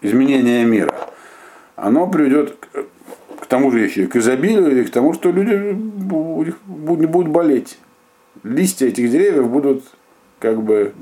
изменение 0.00 0.64
мира, 0.64 1.11
оно 1.82 2.06
приведет 2.06 2.56
к, 2.60 3.42
к 3.42 3.46
тому 3.46 3.72
же 3.72 3.80
еще 3.80 4.06
к 4.06 4.14
изобилию, 4.14 4.80
и 4.80 4.84
к 4.84 4.90
тому, 4.90 5.14
что 5.14 5.32
люди 5.32 5.52
не 5.52 7.06
будут 7.06 7.28
болеть. 7.28 7.76
Листья 8.44 8.86
этих 8.86 9.10
деревьев 9.10 9.48
будут 9.48 9.84
как 10.38 10.62
бы 10.62 10.92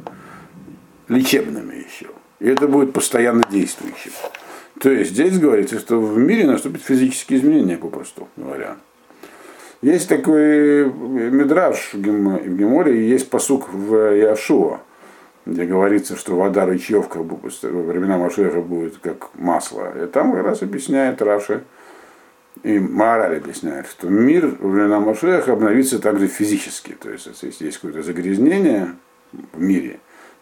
лечебными 1.09 1.75
еще. 1.75 2.07
И 2.39 2.49
это 2.49 2.67
будет 2.67 2.95
постоянно 2.95 3.43
действующим. 3.51 4.13
То 4.81 4.91
есть 4.91 5.11
здесь 5.11 5.39
говорится, 5.39 5.79
что 5.79 6.01
в 6.01 6.17
мире 6.17 6.47
наступят 6.47 6.83
физические 6.83 7.41
изменения, 7.41 7.77
попросту 7.77 8.29
говоря. 8.39 8.77
Есть 9.83 10.09
такой 10.09 10.91
мидраж 10.91 11.91
в 11.93 12.01
Геморе, 12.01 13.07
есть 13.07 13.29
посук 13.29 13.71
в 13.71 14.15
Яшуа, 14.17 14.81
где 15.51 15.65
говорится, 15.65 16.17
что 16.17 16.37
вода 16.37 16.65
рычевка 16.65 17.19
во 17.19 17.83
времена 17.83 18.19
Машеха 18.19 18.61
будет 18.61 18.99
как 18.99 19.31
масло. 19.35 19.93
И 20.01 20.07
там 20.07 20.33
как 20.33 20.45
раз 20.45 20.63
объясняет 20.63 21.21
Раши, 21.21 21.65
и 22.63 22.79
Маораль 22.79 23.39
объясняет, 23.39 23.89
что 23.89 24.09
мир 24.09 24.47
во 24.61 24.69
времена 24.69 25.01
Машеха 25.01 25.53
обновится 25.53 25.99
также 25.99 26.29
физически. 26.29 26.93
То 26.93 27.11
есть, 27.11 27.29
если 27.43 27.67
есть 27.67 27.79
какое-то 27.79 28.03
загрязнение 28.05 28.95
в 29.33 29.61
мире, 29.61 29.99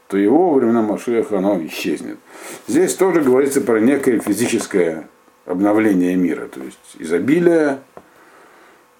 то 0.08 0.18
его 0.18 0.50
во 0.50 0.58
времена 0.58 0.82
Машеха 0.82 1.38
оно 1.38 1.58
исчезнет. 1.64 2.18
Здесь 2.66 2.94
тоже 2.94 3.22
говорится 3.22 3.62
про 3.62 3.80
некое 3.80 4.18
физическое 4.18 5.08
обновление 5.46 6.16
мира, 6.16 6.48
то 6.48 6.60
есть 6.60 6.96
изобилие, 6.98 7.78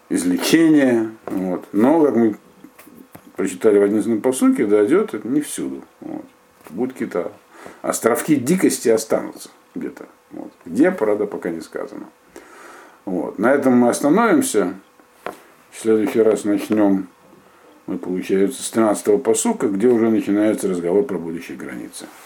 излечение. 0.09 1.11
Вот. 1.27 1.67
Но, 1.73 2.03
как 2.03 2.17
мы 2.17 2.37
прочитали 3.39 3.79
в 3.79 3.83
одиннадцатом 3.85 4.21
посуке, 4.21 4.67
дойдет 4.67 5.25
не 5.25 5.41
всюду. 5.41 5.85
Вот. 6.01 6.25
Будут 6.71 6.93
какие-то 6.95 7.33
островки 7.83 8.35
дикости 8.35 8.89
останутся 8.89 9.51
где-то. 9.77 10.07
Вот. 10.33 10.51
Где, 10.67 10.91
правда, 10.91 11.25
пока 11.25 11.51
не 11.51 11.61
сказано. 11.61 12.07
Вот. 13.05 13.39
На 13.39 13.53
этом 13.55 13.75
мы 13.75 13.89
остановимся. 13.91 14.75
В 15.71 15.81
следующий 15.81 16.21
раз 16.21 16.43
начнем, 16.43 17.07
мы, 17.87 17.99
получается, 17.99 18.61
с 18.61 18.73
13-го 18.73 19.19
посука, 19.19 19.69
где 19.69 19.87
уже 19.87 20.11
начинается 20.11 20.69
разговор 20.69 21.05
про 21.05 21.17
будущие 21.17 21.57
границы. 21.57 22.07